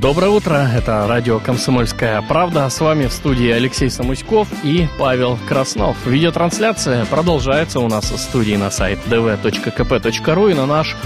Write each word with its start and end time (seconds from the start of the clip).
Доброе 0.00 0.30
утро, 0.30 0.66
это 0.74 1.06
радио 1.06 1.40
«Комсомольская 1.40 2.22
правда». 2.22 2.70
С 2.70 2.80
вами 2.80 3.06
в 3.06 3.12
студии 3.12 3.50
Алексей 3.50 3.90
Самуськов 3.90 4.48
и 4.64 4.88
Павел 4.98 5.38
Краснов. 5.46 5.94
Видеотрансляция 6.06 7.04
продолжается 7.04 7.80
у 7.80 7.88
нас 7.88 8.10
в 8.10 8.16
студии 8.16 8.54
на 8.54 8.70
сайт 8.70 8.98
dv.kp.ru 9.10 10.50
и 10.50 10.54
на 10.54 10.64
наш 10.64 10.96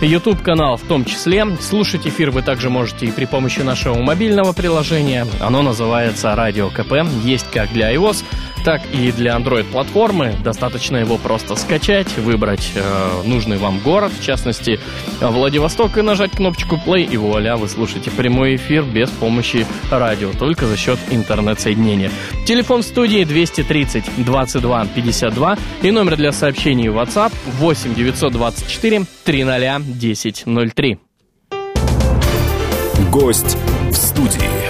YouTube-канал 0.00 0.76
в 0.76 0.82
том 0.82 1.04
числе. 1.04 1.44
Слушать 1.60 2.06
эфир 2.06 2.30
вы 2.30 2.42
также 2.42 2.70
можете 2.70 3.06
и 3.06 3.10
при 3.10 3.24
помощи 3.24 3.58
нашего 3.58 4.00
мобильного 4.00 4.52
приложения. 4.52 5.26
Оно 5.40 5.62
называется 5.62 6.36
«Радио 6.36 6.70
КП». 6.70 6.92
Есть 7.24 7.50
как 7.50 7.72
для 7.72 7.92
iOS, 7.92 8.22
так 8.64 8.82
и 8.92 9.12
для 9.12 9.36
Android-платформы. 9.36 10.36
Достаточно 10.42 10.96
его 10.96 11.18
просто 11.18 11.54
скачать, 11.56 12.16
выбрать 12.16 12.70
э, 12.74 13.22
нужный 13.24 13.58
вам 13.58 13.78
город, 13.80 14.12
в 14.18 14.24
частности, 14.24 14.78
Владивосток, 15.20 15.98
и 15.98 16.02
нажать 16.02 16.30
кнопочку 16.30 16.76
play, 16.76 17.04
и 17.04 17.16
вуаля, 17.16 17.56
вы 17.56 17.68
слушаете 17.68 18.10
прямой 18.44 18.56
эфир 18.56 18.84
без 18.84 19.08
помощи 19.10 19.66
радио, 19.90 20.30
только 20.32 20.66
за 20.66 20.76
счет 20.76 20.98
интернет-соединения. 21.10 22.10
Телефон 22.46 22.82
студии 22.82 23.24
230 23.24 24.04
22 24.24 24.86
52 24.94 25.58
и 25.82 25.90
номер 25.90 26.16
для 26.16 26.30
сообщений 26.30 26.88
WhatsApp 26.88 27.32
8 27.58 27.94
924 27.94 29.04
300 29.24 29.80
10 29.86 30.44
03. 30.74 30.98
Гость 33.10 33.56
в 33.90 33.94
студии. 33.94 34.63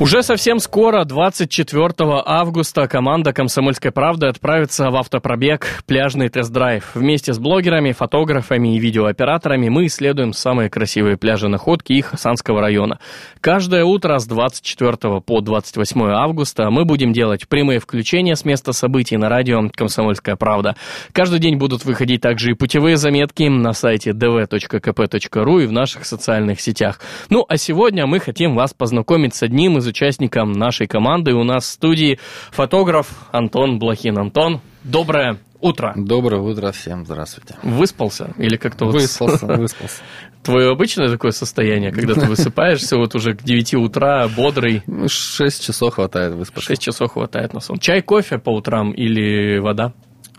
Уже 0.00 0.22
совсем 0.22 0.60
скоро, 0.60 1.04
24 1.04 1.92
августа, 2.24 2.88
команда 2.88 3.34
«Комсомольской 3.34 3.90
правды» 3.90 4.28
отправится 4.28 4.88
в 4.88 4.96
автопробег 4.96 5.82
«Пляжный 5.84 6.30
тест-драйв». 6.30 6.92
Вместе 6.94 7.34
с 7.34 7.38
блогерами, 7.38 7.92
фотографами 7.92 8.76
и 8.76 8.78
видеооператорами 8.78 9.68
мы 9.68 9.84
исследуем 9.84 10.32
самые 10.32 10.70
красивые 10.70 11.18
пляжи 11.18 11.48
находки 11.48 11.92
их 11.92 12.06
Хасанского 12.06 12.62
района. 12.62 12.98
Каждое 13.42 13.84
утро 13.84 14.18
с 14.18 14.26
24 14.26 15.20
по 15.20 15.42
28 15.42 16.02
августа 16.12 16.70
мы 16.70 16.86
будем 16.86 17.12
делать 17.12 17.46
прямые 17.46 17.78
включения 17.78 18.36
с 18.36 18.46
места 18.46 18.72
событий 18.72 19.18
на 19.18 19.28
радио 19.28 19.68
«Комсомольская 19.68 20.36
правда». 20.36 20.76
Каждый 21.12 21.40
день 21.40 21.58
будут 21.58 21.84
выходить 21.84 22.22
также 22.22 22.52
и 22.52 22.54
путевые 22.54 22.96
заметки 22.96 23.42
на 23.42 23.74
сайте 23.74 24.12
dv.kp.ru 24.12 25.62
и 25.62 25.66
в 25.66 25.72
наших 25.72 26.06
социальных 26.06 26.62
сетях. 26.62 27.00
Ну, 27.28 27.44
а 27.46 27.58
сегодня 27.58 28.06
мы 28.06 28.18
хотим 28.18 28.54
вас 28.54 28.72
познакомить 28.72 29.34
с 29.34 29.42
одним 29.42 29.76
из 29.76 29.89
участником 29.90 30.52
нашей 30.52 30.86
команды. 30.86 31.34
У 31.34 31.44
нас 31.44 31.64
в 31.64 31.68
студии 31.68 32.18
фотограф 32.50 33.08
Антон 33.32 33.78
Блохин. 33.78 34.18
Антон, 34.18 34.60
доброе 34.82 35.38
утро. 35.60 35.92
Доброе 35.96 36.40
утро 36.40 36.72
всем, 36.72 37.04
здравствуйте. 37.04 37.56
Выспался? 37.62 38.32
Или 38.38 38.56
как-то 38.56 38.86
вот... 38.86 38.94
Выспался, 38.94 39.46
выспался. 39.58 40.02
Твое 40.42 40.70
обычное 40.70 41.10
такое 41.10 41.32
состояние, 41.32 41.92
когда 41.92 42.14
ты 42.14 42.26
высыпаешься 42.26 42.96
вот 42.96 43.14
уже 43.14 43.34
к 43.34 43.42
9 43.42 43.74
утра, 43.74 44.26
бодрый? 44.28 44.82
Ну, 44.86 45.08
6 45.08 45.62
часов 45.62 45.94
хватает 45.94 46.32
выспаться. 46.32 46.68
6 46.68 46.82
часов 46.82 47.12
хватает 47.12 47.52
на 47.52 47.60
сон. 47.60 47.78
Чай, 47.78 48.00
кофе 48.00 48.38
по 48.38 48.50
утрам 48.50 48.92
или 48.92 49.58
вода? 49.58 49.92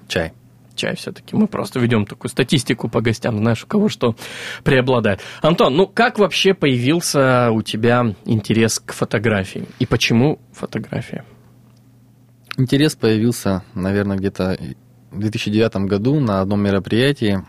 Чай 0.07 0.33
чай 0.81 0.95
все-таки. 0.95 1.35
Мы 1.35 1.47
просто 1.47 1.79
ведем 1.79 2.05
такую 2.05 2.29
статистику 2.29 2.89
по 2.89 3.01
гостям, 3.01 3.37
знаешь, 3.37 3.63
у 3.63 3.67
кого 3.67 3.87
что 3.89 4.15
преобладает. 4.63 5.19
Антон, 5.41 5.75
ну 5.75 5.87
как 5.87 6.17
вообще 6.17 6.53
появился 6.53 7.51
у 7.51 7.61
тебя 7.61 8.15
интерес 8.25 8.79
к 8.79 8.93
фотографии? 8.93 9.65
И 9.79 9.85
почему 9.85 10.39
фотография? 10.53 11.23
Интерес 12.57 12.95
появился, 12.95 13.63
наверное, 13.75 14.17
где-то 14.17 14.57
в 15.11 15.19
2009 15.19 15.75
году 15.87 16.19
на 16.19 16.41
одном 16.41 16.63
мероприятии, 16.63 17.45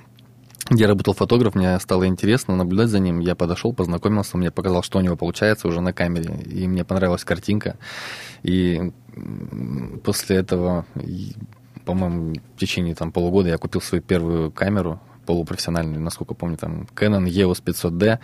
где 0.70 0.86
работал 0.86 1.14
фотограф, 1.14 1.54
мне 1.54 1.78
стало 1.80 2.06
интересно 2.06 2.54
наблюдать 2.56 2.88
за 2.88 2.98
ним. 2.98 3.20
Я 3.20 3.34
подошел, 3.34 3.72
познакомился, 3.72 4.36
мне 4.36 4.50
показал, 4.50 4.82
что 4.82 4.98
у 4.98 5.00
него 5.00 5.16
получается 5.16 5.68
уже 5.68 5.80
на 5.80 5.92
камере, 5.92 6.34
и 6.44 6.68
мне 6.68 6.84
понравилась 6.84 7.24
картинка. 7.24 7.76
И 8.42 8.92
после 10.04 10.36
этого 10.36 10.86
по-моему, 11.84 12.34
в 12.56 12.60
течение 12.60 12.94
там, 12.94 13.12
полугода 13.12 13.48
я 13.48 13.58
купил 13.58 13.80
свою 13.80 14.02
первую 14.02 14.50
камеру 14.50 15.00
полупрофессиональную, 15.26 16.00
насколько 16.00 16.34
помню, 16.34 16.56
там 16.56 16.86
Canon 16.94 17.24
EOS 17.26 17.62
500D 17.62 18.18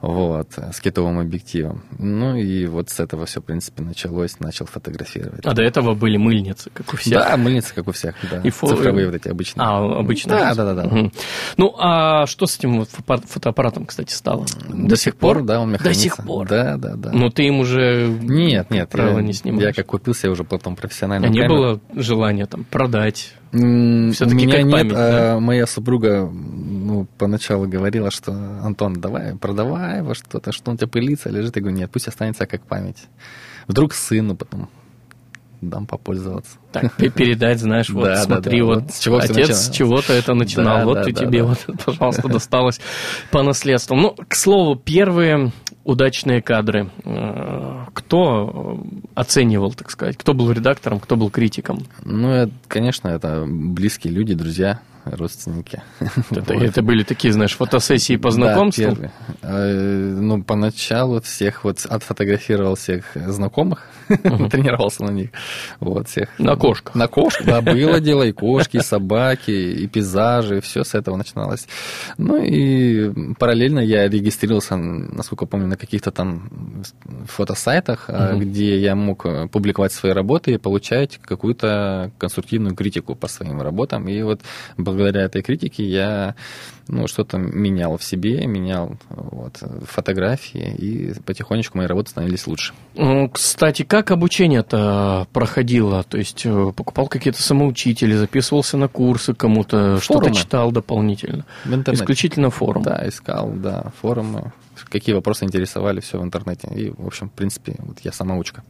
вот, 0.00 0.48
с 0.56 0.80
китовым 0.80 1.18
объективом. 1.18 1.82
Ну 1.98 2.36
и 2.36 2.66
вот 2.66 2.90
с 2.90 3.00
этого 3.00 3.26
все, 3.26 3.40
в 3.40 3.44
принципе, 3.44 3.82
началось, 3.82 4.38
начал 4.40 4.66
фотографировать. 4.66 5.44
А 5.44 5.54
до 5.54 5.62
этого 5.62 5.94
были 5.94 6.16
мыльницы, 6.16 6.70
как 6.72 6.92
у 6.92 6.96
всех? 6.96 7.14
Да, 7.14 7.36
мыльницы, 7.36 7.74
как 7.74 7.88
у 7.88 7.92
всех, 7.92 8.14
да. 8.30 8.40
И 8.42 8.50
фо... 8.50 8.66
Цифровые 8.68 9.06
вот 9.06 9.14
эти 9.14 9.28
обычные. 9.28 9.64
А, 9.64 9.98
обычные? 9.98 10.38
Да, 10.38 10.54
да, 10.54 10.74
да. 10.74 10.82
да. 10.82 10.86
Угу. 10.86 11.12
Ну, 11.56 11.74
а 11.78 12.26
что 12.26 12.46
с 12.46 12.58
этим 12.58 12.78
вот 12.78 12.88
фотоаппаратом, 12.88 13.86
кстати, 13.86 14.12
стало? 14.12 14.46
До, 14.68 14.88
до 14.88 14.96
сих 14.96 15.16
пор, 15.16 15.42
да, 15.42 15.60
он 15.60 15.72
До 15.72 15.94
сих 15.94 16.16
пор? 16.18 16.48
Да, 16.48 16.76
да, 16.76 16.94
да. 16.94 17.12
Но 17.12 17.30
ты 17.30 17.44
им 17.44 17.60
уже... 17.60 18.08
Нет, 18.08 18.70
нет. 18.70 18.88
Правила 18.90 19.20
не 19.20 19.32
снимаешь? 19.32 19.64
Я 19.64 19.72
как 19.72 19.86
купился, 19.86 20.26
я 20.26 20.32
уже 20.32 20.44
потом 20.44 20.76
профессионально. 20.76 21.26
А 21.26 21.30
не 21.30 21.46
было 21.48 21.80
желания 21.94 22.46
там 22.46 22.64
продать? 22.64 23.34
Все-таки 23.52 24.34
У 24.34 24.48
меня 24.48 24.62
нет, 24.62 24.72
память, 24.72 24.92
да? 24.92 25.34
а 25.34 25.40
моя 25.40 25.66
супруга 25.66 26.30
ну, 26.86 27.06
поначалу 27.18 27.66
говорила, 27.66 28.10
что 28.10 28.32
Антон, 28.32 29.00
давай, 29.00 29.36
продавай 29.36 29.98
его 29.98 30.14
что-то, 30.14 30.52
что 30.52 30.70
он 30.70 30.74
у 30.74 30.78
тебя 30.78 30.86
пылится, 30.86 31.30
лежит. 31.30 31.56
Я 31.56 31.62
говорю, 31.62 31.76
нет, 31.78 31.90
пусть 31.90 32.06
останется 32.06 32.46
как 32.46 32.62
память. 32.62 33.08
Вдруг 33.66 33.92
сыну 33.92 34.36
потом 34.36 34.68
дам 35.60 35.86
попользоваться. 35.86 36.58
Так, 36.70 36.94
передать, 36.96 37.58
знаешь, 37.58 37.90
вот 37.90 38.04
да, 38.04 38.22
смотри, 38.22 38.60
да, 38.60 38.66
да. 38.66 38.72
вот, 38.72 38.82
вот 38.82 38.92
с 38.92 39.00
чего 39.00 39.16
отец 39.16 39.56
с 39.56 39.70
чего-то 39.70 40.12
это 40.12 40.34
начинал, 40.34 40.78
да, 40.78 40.84
вот 40.84 40.94
да, 40.94 41.10
и 41.10 41.12
да, 41.12 41.20
тебе 41.24 41.42
да. 41.42 41.46
вот, 41.46 41.66
пожалуйста, 41.84 42.28
досталось 42.28 42.80
по 43.32 43.42
наследству. 43.42 43.96
Ну, 43.96 44.14
к 44.28 44.36
слову, 44.36 44.76
первые 44.76 45.52
удачные 45.82 46.42
кадры. 46.42 46.90
Э, 47.04 47.86
кто 47.94 48.80
оценивал, 49.14 49.72
так 49.72 49.90
сказать? 49.90 50.16
Кто 50.16 50.34
был 50.34 50.52
редактором, 50.52 51.00
кто 51.00 51.16
был 51.16 51.30
критиком? 51.30 51.80
Ну, 52.04 52.48
конечно, 52.68 53.08
это 53.08 53.44
близкие 53.48 54.12
люди, 54.12 54.34
друзья 54.34 54.80
родственники. 55.14 55.82
Это, 56.30 56.54
вот. 56.54 56.62
это 56.62 56.82
были 56.82 57.02
такие, 57.02 57.32
знаешь, 57.32 57.56
фотосессии 57.56 58.16
по 58.16 58.30
знакомству? 58.30 58.84
Да, 58.84 58.90
первые. 58.90 59.12
А, 59.42 60.20
ну, 60.20 60.42
поначалу 60.42 61.20
всех 61.20 61.64
вот 61.64 61.84
отфотографировал 61.86 62.74
всех 62.74 63.04
знакомых, 63.14 63.86
тренировался 64.50 65.04
на 65.04 65.10
них. 65.10 65.30
Вот, 65.80 66.08
всех. 66.08 66.28
На 66.38 66.56
кошках? 66.56 66.94
На 66.94 67.08
кошках, 67.08 67.46
да, 67.46 67.60
было 67.60 68.00
дело, 68.00 68.22
и 68.22 68.32
кошки, 68.32 68.78
и 68.78 68.80
собаки, 68.82 69.50
и 69.50 69.86
пейзажи, 69.86 70.60
все 70.60 70.84
с 70.84 70.94
этого 70.94 71.16
начиналось. 71.16 71.66
Ну, 72.18 72.36
и 72.42 73.34
параллельно 73.38 73.80
я 73.80 74.08
регистрировался, 74.08 74.76
насколько 74.76 75.46
помню, 75.46 75.66
на 75.66 75.76
каких-то 75.76 76.10
там 76.10 76.50
фотосайтах, 77.26 78.08
угу. 78.08 78.40
где 78.40 78.78
я 78.78 78.94
мог 78.94 79.26
публиковать 79.50 79.92
свои 79.92 80.12
работы 80.12 80.52
и 80.52 80.58
получать 80.58 81.18
какую-то 81.22 82.10
конструктивную 82.18 82.74
критику 82.74 83.14
по 83.14 83.28
своим 83.28 83.60
работам. 83.60 84.08
И 84.08 84.22
вот 84.22 84.40
благодаря 84.76 85.22
этой 85.22 85.42
критике 85.42 85.84
я 85.84 86.34
ну, 86.88 87.06
что-то 87.06 87.38
менял 87.38 87.96
в 87.96 88.04
себе, 88.04 88.46
менял 88.46 88.96
вот, 89.10 89.62
фотографии, 89.86 90.74
и 90.76 91.14
потихонечку 91.22 91.78
мои 91.78 91.86
работы 91.86 92.10
становились 92.10 92.46
лучше. 92.46 92.74
Кстати, 93.32 93.82
как 93.82 94.10
обучение-то 94.10 95.26
проходило? 95.32 96.04
То 96.04 96.18
есть 96.18 96.46
э, 96.46 96.72
покупал 96.74 97.08
какие-то 97.08 97.42
самоучители, 97.42 98.14
записывался 98.14 98.76
на 98.76 98.88
курсы 98.88 99.34
кому-то, 99.34 100.00
что-то 100.00 100.30
читал 100.32 100.70
дополнительно? 100.72 101.44
В 101.64 101.74
интернете. 101.74 102.02
Исключительно 102.02 102.50
форум? 102.50 102.82
Да, 102.82 103.02
искал, 103.06 103.50
да, 103.50 103.92
форумы, 104.00 104.52
какие 104.88 105.14
вопросы 105.14 105.44
интересовали, 105.44 106.00
все 106.00 106.18
в 106.18 106.22
интернете. 106.22 106.68
И, 106.74 106.90
в 106.90 107.06
общем, 107.06 107.28
в 107.28 107.32
принципе, 107.32 107.74
вот 107.78 107.98
я 108.00 108.12
самоучка. 108.12 108.62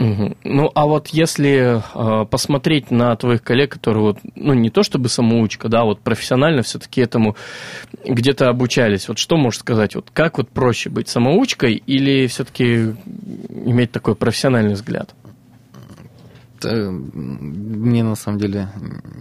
Ну, 0.00 0.70
а 0.74 0.86
вот 0.86 1.08
если 1.08 1.82
э, 1.82 2.24
посмотреть 2.24 2.90
на 2.90 3.14
твоих 3.16 3.42
коллег, 3.42 3.72
которые 3.74 4.02
вот, 4.02 4.18
ну, 4.34 4.54
не 4.54 4.70
то 4.70 4.82
чтобы 4.82 5.10
самоучка, 5.10 5.68
да, 5.68 5.84
вот 5.84 6.00
профессионально 6.00 6.62
все-таки 6.62 7.02
этому 7.02 7.36
где-то 8.06 8.48
обучались, 8.48 9.08
вот 9.08 9.18
что 9.18 9.36
можешь 9.36 9.60
сказать, 9.60 9.94
вот 9.94 10.10
как 10.10 10.38
вот 10.38 10.48
проще 10.48 10.88
быть 10.88 11.08
самоучкой 11.08 11.74
или 11.74 12.26
все-таки 12.28 12.94
иметь 13.50 13.92
такой 13.92 14.14
профессиональный 14.14 14.72
взгляд? 14.72 15.14
Мне 16.64 18.02
на 18.02 18.14
самом 18.14 18.38
деле 18.38 18.70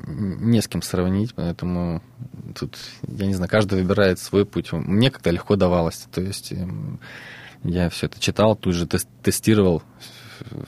не 0.08 0.62
с 0.62 0.70
кем 0.70 0.82
сравнить, 0.82 1.34
поэтому 1.36 2.02
тут, 2.58 2.78
я 3.06 3.26
не 3.26 3.34
знаю, 3.34 3.50
каждый 3.50 3.82
выбирает 3.82 4.18
свой 4.18 4.46
путь. 4.46 4.72
Мне 4.72 5.12
как-то 5.12 5.30
легко 5.30 5.58
давалось, 5.58 6.08
то 6.10 6.22
есть 6.22 6.54
эм, 6.54 7.02
я 7.66 7.90
все 7.90 8.06
это 8.06 8.18
читал, 8.22 8.56
тут 8.56 8.76
же 8.76 8.88
тестировал 8.88 9.84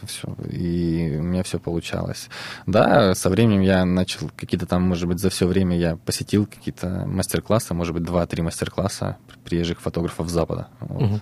все. 0.06 0.28
И 0.50 1.18
у 1.18 1.24
меня 1.24 1.44
все 1.44 1.60
получалось. 1.60 2.30
Да, 2.66 3.16
со 3.16 3.30
временем 3.30 3.62
я 3.62 3.86
начал 3.86 4.30
какие-то 4.36 4.66
там, 4.66 4.84
может 4.84 5.08
быть, 5.08 5.20
за 5.20 5.30
все 5.30 5.48
время 5.48 5.78
я 5.78 5.96
посетил 5.96 6.46
какие-то 6.46 7.06
мастер-классы, 7.06 7.74
может 7.74 7.94
быть, 7.94 8.04
два-три 8.04 8.42
мастер-класса 8.42 9.18
приезжих 9.44 9.82
фотографов 9.82 10.30
Запада. 10.30 10.68
Вот. 10.80 11.02
Угу. 11.04 11.22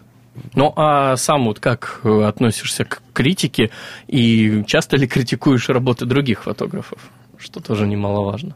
Ну, 0.55 0.73
а 0.75 1.17
сам 1.17 1.45
вот 1.45 1.59
как 1.59 2.01
э, 2.03 2.23
относишься 2.23 2.85
к 2.85 3.01
критике 3.13 3.71
и 4.07 4.63
часто 4.67 4.97
ли 4.97 5.07
критикуешь 5.07 5.69
работы 5.69 6.05
других 6.05 6.43
фотографов, 6.43 7.09
что 7.37 7.59
тоже 7.59 7.87
немаловажно? 7.87 8.55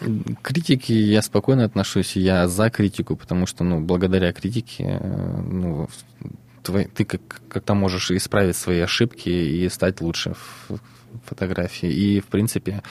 К 0.00 0.42
критике 0.42 0.94
я 0.94 1.20
спокойно 1.20 1.64
отношусь, 1.64 2.16
я 2.16 2.48
за 2.48 2.70
критику, 2.70 3.16
потому 3.16 3.46
что, 3.46 3.64
ну, 3.64 3.80
благодаря 3.80 4.32
критике, 4.32 4.98
э, 4.98 5.40
ну, 5.42 5.88
твой, 6.70 6.84
ты 6.84 7.04
как, 7.04 7.20
как-то 7.48 7.74
можешь 7.74 8.10
исправить 8.10 8.56
свои 8.56 8.80
ошибки 8.80 9.28
и 9.28 9.68
стать 9.68 10.00
лучше 10.00 10.34
в 10.68 10.78
фотографии. 11.26 11.90
И, 11.90 12.20
в 12.20 12.26
принципе, 12.26 12.82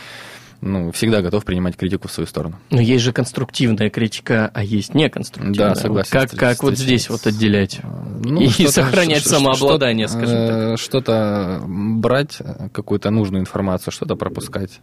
ну, 0.61 0.91
всегда 0.91 1.21
готов 1.21 1.45
принимать 1.45 1.77
критику 1.77 2.09
в 2.09 2.11
свою 2.11 2.27
сторону. 2.27 2.59
Но 2.69 2.81
есть 2.81 3.03
же 3.03 3.13
конструктивная 3.13 3.89
критика, 3.89 4.51
а 4.53 4.63
есть 4.63 4.93
неконструктивная. 4.93 5.69
Да, 5.69 5.75
согласен. 5.75 6.09
Вот 6.19 6.29
как 6.29 6.37
как 6.37 6.63
вот 6.63 6.77
здесь 6.77 7.09
вот 7.09 7.25
отделять 7.25 7.79
ну, 8.23 8.41
и 8.41 8.67
сохранять 8.67 9.25
самообладание, 9.25 10.07
что 10.07 10.17
скажем 10.17 10.47
так? 10.47 10.57
Э, 10.57 10.77
что-то 10.77 11.63
брать, 11.65 12.39
какую-то 12.73 13.09
нужную 13.09 13.41
информацию, 13.41 13.93
что-то 13.93 14.15
пропускать. 14.17 14.81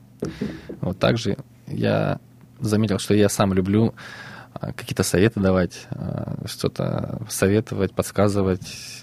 Вот 0.81 0.98
так 0.98 1.19
же 1.19 1.37
я 1.66 2.20
заметил, 2.58 2.98
что 2.98 3.14
я 3.14 3.28
сам 3.28 3.52
люблю 3.52 3.88
а, 3.88 4.35
какие-то 4.58 5.03
советы 5.03 5.41
давать, 5.41 5.87
а, 5.91 6.37
что-то 6.47 7.20
советовать, 7.29 7.93
подсказывать. 7.93 9.00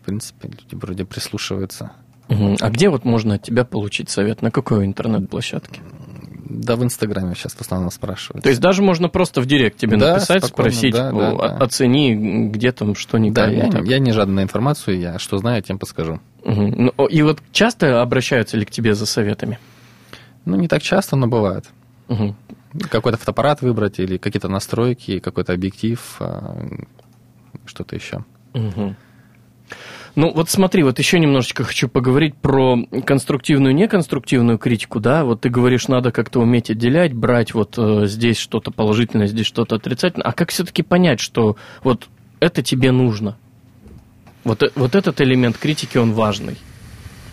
В 0.00 0.04
принципе, 0.04 0.48
люди 0.48 0.74
вроде 0.74 1.04
прислушиваются. 1.04 1.92
А 2.28 2.70
где 2.70 2.88
вот 2.88 3.04
можно 3.04 3.34
от 3.34 3.42
тебя 3.42 3.64
получить 3.64 4.10
совет? 4.10 4.42
На 4.42 4.50
какой 4.50 4.86
интернет-площадке? 4.86 5.80
Да, 6.44 6.76
в 6.76 6.84
Инстаграме 6.84 7.34
сейчас 7.34 7.52
в 7.52 7.60
основном 7.60 7.90
спрашивают. 7.90 8.42
То 8.42 8.50
есть 8.50 8.60
даже 8.60 8.82
можно 8.82 9.08
просто 9.08 9.40
в 9.40 9.46
директ 9.46 9.78
тебе 9.78 9.96
да, 9.96 10.14
написать, 10.14 10.44
спросить, 10.44 10.92
да, 10.92 11.10
да, 11.10 11.34
да. 11.34 11.56
оцени, 11.56 12.48
где 12.48 12.72
там 12.72 12.94
что 12.94 13.16
не 13.16 13.30
да, 13.30 13.44
так. 13.44 13.52
Я, 13.52 13.68
не, 13.68 13.90
я 13.90 13.98
не 13.98 14.12
жадный 14.12 14.34
на 14.34 14.42
информацию, 14.42 14.98
я 14.98 15.18
что 15.18 15.38
знаю, 15.38 15.62
тем 15.62 15.78
подскажу. 15.78 16.20
Угу. 16.44 16.92
Ну, 16.96 17.06
и 17.06 17.22
вот 17.22 17.40
часто 17.52 18.02
обращаются 18.02 18.56
ли 18.58 18.66
к 18.66 18.70
тебе 18.70 18.94
за 18.94 19.06
советами? 19.06 19.58
Ну, 20.44 20.56
не 20.56 20.68
так 20.68 20.82
часто, 20.82 21.16
но 21.16 21.26
бывает. 21.26 21.64
Угу. 22.08 22.34
Какой-то 22.90 23.18
фотоаппарат 23.18 23.62
выбрать 23.62 23.98
или 23.98 24.16
какие-то 24.16 24.48
настройки, 24.48 25.18
какой-то 25.18 25.52
объектив, 25.52 26.16
а, 26.20 26.56
что-то 27.66 27.96
еще. 27.96 28.24
Угу. 28.54 28.94
Ну, 30.14 30.30
вот 30.32 30.50
смотри, 30.50 30.82
вот 30.82 30.98
еще 30.98 31.18
немножечко 31.18 31.64
хочу 31.64 31.88
поговорить 31.88 32.34
про 32.34 32.76
конструктивную, 33.06 33.74
неконструктивную 33.74 34.58
критику, 34.58 35.00
да, 35.00 35.24
вот 35.24 35.40
ты 35.40 35.48
говоришь, 35.48 35.88
надо 35.88 36.12
как-то 36.12 36.40
уметь 36.40 36.70
отделять, 36.70 37.14
брать 37.14 37.54
вот 37.54 37.78
э, 37.78 38.06
здесь 38.06 38.36
что-то 38.36 38.70
положительное, 38.70 39.26
здесь 39.26 39.46
что-то 39.46 39.76
отрицательное, 39.76 40.26
а 40.26 40.32
как 40.32 40.50
все-таки 40.50 40.82
понять, 40.82 41.20
что 41.20 41.56
вот 41.82 42.08
это 42.40 42.62
тебе 42.62 42.92
нужно? 42.92 43.38
Вот, 44.44 44.62
э, 44.62 44.70
вот 44.74 44.94
этот 44.94 45.18
элемент 45.22 45.56
критики, 45.56 45.96
он 45.96 46.12
важный. 46.12 46.58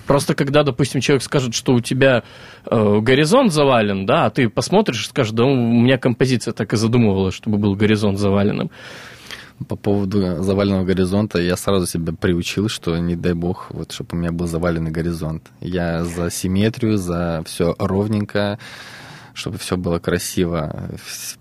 Просто 0.10 0.34
когда, 0.34 0.64
допустим, 0.64 1.02
человек 1.02 1.22
скажет, 1.22 1.54
что 1.54 1.76
у 1.76 1.82
тебя 1.82 2.24
э, 2.66 3.00
горизонт 3.00 3.54
завален, 3.54 4.08
да, 4.08 4.26
а 4.26 4.32
ты 4.32 4.50
посмотришь 4.50 5.04
и 5.04 5.08
скажешь, 5.08 5.34
да 5.34 5.46
у 5.46 5.56
меня 5.56 6.00
композиция 6.00 6.52
так 6.52 6.74
и 6.74 6.78
задумывалась, 6.78 7.36
чтобы 7.36 7.60
был 7.60 7.76
горизонт 7.76 8.18
заваленным 8.18 8.72
по 9.68 9.76
поводу 9.76 10.42
заваленного 10.42 10.84
горизонта, 10.84 11.40
я 11.40 11.56
сразу 11.56 11.86
себя 11.86 12.12
приучил, 12.20 12.70
что 12.70 12.98
не 12.98 13.16
дай 13.16 13.34
бог, 13.34 13.68
вот, 13.70 13.92
чтобы 13.92 14.10
у 14.14 14.16
меня 14.16 14.32
был 14.32 14.48
заваленный 14.48 14.90
горизонт. 14.90 15.44
Я 15.62 16.04
за 16.04 16.32
симметрию, 16.32 16.98
за 16.98 17.44
все 17.46 17.76
ровненько, 17.78 18.58
чтобы 19.40 19.58
все 19.58 19.78
было 19.78 20.00
красиво, 20.00 20.90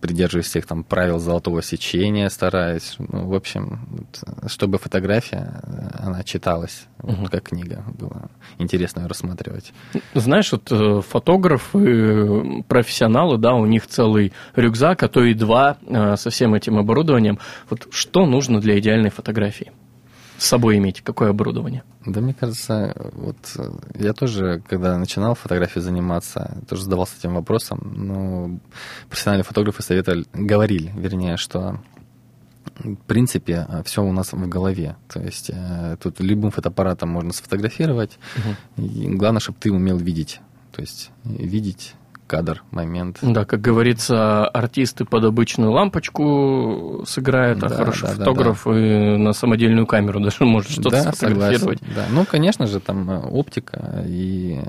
придерживаюсь 0.01 0.47
всех 0.47 0.67
там 0.67 0.85
правил 0.85 1.19
золотого 1.19 1.63
сечения, 1.63 2.29
стараюсь. 2.29 2.95
Ну, 2.99 3.27
в 3.27 3.35
общем, 3.35 4.07
чтобы 4.47 4.79
фотография, 4.79 5.61
она 5.99 6.23
читалась, 6.23 6.87
угу. 7.03 7.13
вот, 7.13 7.31
как 7.31 7.49
книга, 7.49 7.85
было 7.99 8.31
интересно 8.59 9.01
ее 9.01 9.07
рассматривать. 9.07 9.73
Знаешь, 10.15 10.53
вот 10.53 10.71
э, 10.71 11.03
фотографы, 11.07 12.65
профессионалы, 12.69 13.37
да, 13.37 13.55
у 13.55 13.67
них 13.67 13.87
целый 13.87 14.33
рюкзак, 14.55 15.03
а 15.03 15.09
то 15.09 15.25
и 15.25 15.35
два 15.35 15.79
э, 15.87 16.17
со 16.17 16.31
всем 16.31 16.55
этим 16.55 16.79
оборудованием. 16.79 17.39
Вот 17.69 17.89
что 17.91 18.27
нужно 18.27 18.61
для 18.61 18.79
идеальной 18.79 19.11
фотографии? 19.11 19.73
С 20.39 20.47
собой 20.47 20.79
иметь? 20.79 21.03
Какое 21.03 21.31
оборудование? 21.31 21.83
Да, 22.07 22.21
мне 22.21 22.33
кажется, 22.33 22.95
вот 23.13 23.37
э, 23.57 23.71
я 23.99 24.13
тоже, 24.13 24.63
когда 24.67 24.97
начинал 24.97 25.35
фотографией 25.35 25.83
заниматься, 25.83 26.57
тоже 26.69 26.85
задавался 26.85 27.17
этим 27.19 27.35
вопросом. 27.35 27.93
Но 27.97 28.61
профессиональные 29.09 29.45
фотографы 29.45 29.83
советовали, 29.83 30.25
говорили, 30.33 30.93
вернее, 30.97 31.37
что 31.37 31.81
в 32.79 32.97
принципе, 33.07 33.67
все 33.85 34.03
у 34.05 34.13
нас 34.13 34.33
в 34.33 34.49
голове. 34.49 34.97
То 35.09 35.21
есть 35.21 35.51
э, 35.53 35.97
тут 36.01 36.21
любым 36.21 36.53
фотоаппаратом 36.53 37.09
можно 37.09 37.33
сфотографировать. 37.33 38.19
Угу. 38.37 38.87
И 38.87 39.09
главное, 39.09 39.41
чтобы 39.41 39.59
ты 39.61 39.73
умел 39.73 39.97
видеть. 39.97 40.41
То 40.73 40.83
есть 40.83 41.11
видеть 41.25 41.95
кадр, 42.29 42.63
момент. 42.71 43.19
Да, 43.23 43.45
как 43.45 43.61
говорится, 43.61 44.47
артисты 44.47 45.05
под 45.05 45.25
обычную 45.25 45.73
лампочку 45.73 47.03
сыграют, 47.07 47.63
а 47.65 47.69
да, 47.69 47.77
хороший 47.77 48.03
да, 48.03 48.09
фотограф 48.15 48.63
да, 48.65 48.73
да. 48.73 48.79
и 48.79 49.17
на 49.17 49.33
самодельную 49.33 49.87
камеру 49.87 50.21
даже 50.21 50.45
может 50.45 50.71
что-то 50.71 50.91
да, 50.91 51.13
сфотографировать. 51.13 51.81
Согласен, 51.81 51.97
да, 51.97 52.07
ну, 52.11 52.25
конечно 52.25 52.67
же, 52.67 52.79
там 52.79 53.11
э, 53.11 53.19
оптика 53.21 54.05
и 54.07 54.61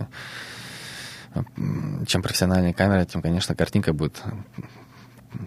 чем 2.08 2.24
профессиональная 2.24 2.74
камера, 2.74 3.06
тем, 3.06 3.22
конечно, 3.22 3.54
картинка 3.54 3.94
будет 3.94 4.24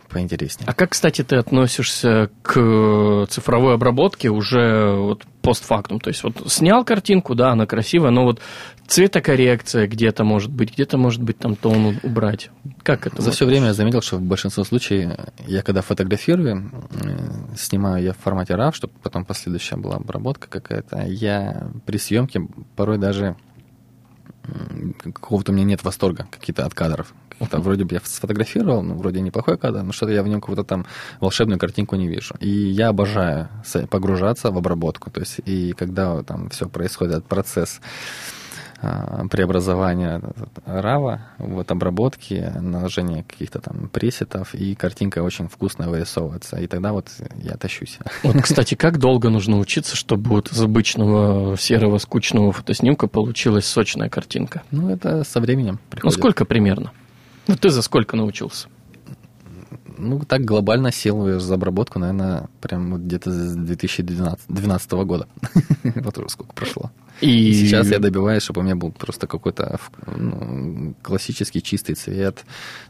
поинтереснее. 0.08 0.68
А 0.68 0.74
как, 0.74 0.90
кстати, 0.90 1.22
ты 1.22 1.36
относишься 1.36 2.30
к 2.42 3.26
цифровой 3.28 3.74
обработке 3.74 4.30
уже 4.30 4.94
вот 4.94 5.24
постфактум? 5.42 6.00
То 6.00 6.08
есть 6.08 6.22
вот 6.22 6.50
снял 6.50 6.84
картинку, 6.84 7.34
да, 7.34 7.50
она 7.50 7.66
красивая, 7.66 8.10
но 8.10 8.24
вот 8.24 8.40
цветокоррекция 8.86 9.86
где-то 9.86 10.24
может 10.24 10.50
быть, 10.50 10.72
где-то 10.72 10.98
может 10.98 11.22
быть 11.22 11.38
там 11.38 11.56
тон 11.56 11.98
убрать. 12.02 12.50
Как 12.82 13.06
это? 13.06 13.22
За 13.22 13.30
все 13.30 13.46
время 13.46 13.68
я 13.68 13.74
заметил, 13.74 14.02
что 14.02 14.16
в 14.16 14.22
большинстве 14.22 14.64
случаев 14.64 15.12
я 15.46 15.62
когда 15.62 15.82
фотографирую, 15.82 16.70
э, 16.90 17.56
снимаю 17.56 18.02
я 18.04 18.12
в 18.12 18.18
формате 18.18 18.54
RAW, 18.54 18.72
чтобы 18.72 18.94
потом 19.02 19.24
последующая 19.24 19.76
была 19.76 19.96
обработка 19.96 20.48
какая-то, 20.48 21.04
я 21.06 21.70
при 21.86 21.98
съемке 21.98 22.46
порой 22.76 22.98
даже 22.98 23.36
какого-то 24.98 25.52
у 25.52 25.54
меня 25.54 25.64
нет 25.64 25.84
восторга 25.84 26.26
какие-то 26.30 26.66
от 26.66 26.74
кадров. 26.74 27.14
Это 27.42 27.58
вроде 27.58 27.84
бы 27.84 27.94
я 27.94 28.00
сфотографировал, 28.04 28.82
ну, 28.82 28.94
вроде 28.94 29.20
неплохой 29.20 29.58
кадр, 29.58 29.82
но 29.82 29.92
что-то 29.92 30.12
я 30.12 30.22
в 30.22 30.28
нем 30.28 30.40
какую-то 30.40 30.64
там 30.64 30.86
волшебную 31.20 31.58
картинку 31.58 31.96
не 31.96 32.08
вижу. 32.08 32.34
И 32.40 32.48
я 32.48 32.88
обожаю 32.88 33.48
погружаться 33.90 34.50
в 34.50 34.58
обработку. 34.58 35.10
То 35.10 35.20
есть, 35.20 35.40
и 35.44 35.72
когда 35.72 36.22
там 36.22 36.48
все 36.50 36.68
происходит, 36.68 37.24
процесс 37.24 37.80
а, 38.84 39.28
преобразования 39.28 40.20
рава, 40.66 41.20
вот 41.38 41.70
обработки, 41.70 42.52
наложения 42.60 43.22
каких-то 43.22 43.60
там 43.60 43.88
пресетов, 43.88 44.54
и 44.56 44.74
картинка 44.74 45.22
очень 45.22 45.48
вкусно 45.48 45.88
вырисовывается. 45.88 46.56
И 46.56 46.66
тогда 46.66 46.92
вот 46.92 47.08
я 47.36 47.56
тащусь. 47.56 47.98
Вот, 48.24 48.42
кстати, 48.42 48.74
как 48.74 48.98
долго 48.98 49.30
нужно 49.30 49.58
учиться, 49.58 49.94
чтобы 49.94 50.30
вот 50.30 50.50
из 50.50 50.60
обычного 50.60 51.56
серого 51.56 51.98
скучного 51.98 52.50
фотоснимка 52.50 53.06
получилась 53.06 53.66
сочная 53.66 54.08
картинка? 54.08 54.62
Ну, 54.72 54.90
это 54.90 55.22
со 55.22 55.40
временем 55.40 55.78
приходит. 55.88 56.16
Ну, 56.16 56.20
сколько 56.20 56.44
примерно? 56.44 56.90
Ну, 57.46 57.56
ты 57.56 57.70
за 57.70 57.82
сколько 57.82 58.16
научился? 58.16 58.68
Ну, 59.98 60.20
так 60.20 60.44
глобально 60.44 60.90
сел 60.90 61.38
за 61.38 61.54
обработку, 61.54 61.98
наверное, 62.00 62.48
прям 62.60 62.90
вот 62.92 63.02
где-то 63.02 63.30
с 63.30 63.54
2012 63.54 64.92
года. 64.92 65.28
вот 65.84 66.18
уже 66.18 66.28
сколько 66.28 66.52
прошло. 66.54 66.90
И 67.20 67.52
сейчас 67.52 67.88
я 67.88 68.00
добиваюсь, 68.00 68.42
чтобы 68.42 68.62
у 68.62 68.64
меня 68.64 68.74
был 68.74 68.90
просто 68.90 69.28
какой-то 69.28 69.78
ну, 70.16 70.94
классический 71.02 71.62
чистый 71.62 71.94
цвет, 71.94 72.44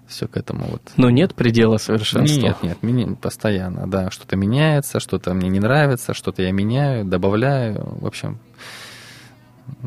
все 0.07 0.27
к 0.27 0.39
этому 0.39 0.65
вот. 0.71 0.81
Но 0.97 1.11
нет 1.11 1.35
предела 1.35 1.77
совершенства. 1.77 2.41
Нет, 2.41 2.81
нет, 2.83 3.19
постоянно, 3.21 3.87
да, 3.87 4.11
что-то 4.11 4.37
меняется, 4.37 5.01
что-то 5.01 5.35
мне 5.35 5.51
не 5.51 5.61
нравится, 5.61 6.15
что-то 6.15 6.43
я 6.43 6.51
меняю, 6.51 7.05
добавляю, 7.05 7.99
в 8.01 8.07
общем. 8.07 8.39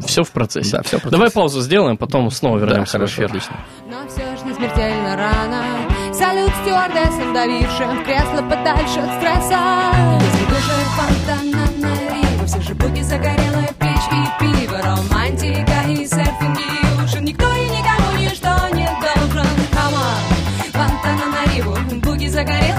Все 0.05 0.23
в 0.23 0.31
процессе. 0.31 0.73
Да, 0.73 0.83
все 0.83 0.97
в 0.97 1.01
процессе. 1.01 1.11
Давай 1.11 1.31
паузу 1.31 1.61
сделаем, 1.61 1.97
потом 1.97 2.29
снова 2.29 2.59
вернемся 2.59 2.93
да, 2.93 2.99
хорошо, 2.99 3.13
в 3.13 3.15
эфир. 3.15 3.25
Отлично. 3.25 3.55
Смертельно 4.55 5.17
рано. 5.17 5.63
Салют 6.13 6.49
стюардессам, 6.61 7.33
давившим 7.33 7.99
в 7.99 8.03
кресло 8.05 8.41
подальше 8.41 9.01
от 9.01 9.17
стресса. 9.17 9.59
Если 10.21 10.45
душа 10.45 10.77
фонтана 10.95 11.65
на 11.77 11.93
ринг, 12.13 12.47
все 12.47 12.61
же 12.61 12.73
боги 12.73 13.01
загорелая 13.01 13.73
печь 13.77 14.07
и 14.13 14.39
пиво, 14.39 14.77
романтика 14.81 15.81
и 15.89 16.07
серфинги. 16.07 17.03
Уже 17.03 17.19
никто 17.21 17.45
и 17.53 17.65
никому 17.65 18.17
ничто 18.17 18.49
не 18.73 18.87
должен. 19.01 19.49
Камон, 19.73 20.23
фонтана 20.71 21.25
на 21.33 21.53
риву, 21.53 21.75
буги 22.01 22.27
загорелая 22.27 22.74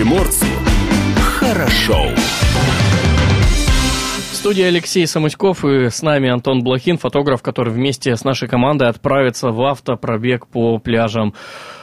приморцу 0.00 0.46
хорошо. 1.18 2.06
В 4.32 4.34
студии 4.34 4.62
Алексей 4.62 5.06
Самуськов 5.06 5.62
и 5.62 5.90
с 5.90 6.00
нами 6.00 6.30
Антон 6.30 6.62
Блохин, 6.62 6.96
фотограф, 6.96 7.42
который 7.42 7.70
вместе 7.74 8.16
с 8.16 8.24
нашей 8.24 8.48
командой 8.48 8.88
отправится 8.88 9.50
в 9.50 9.60
автопробег 9.60 10.46
по 10.46 10.78
пляжам 10.78 11.34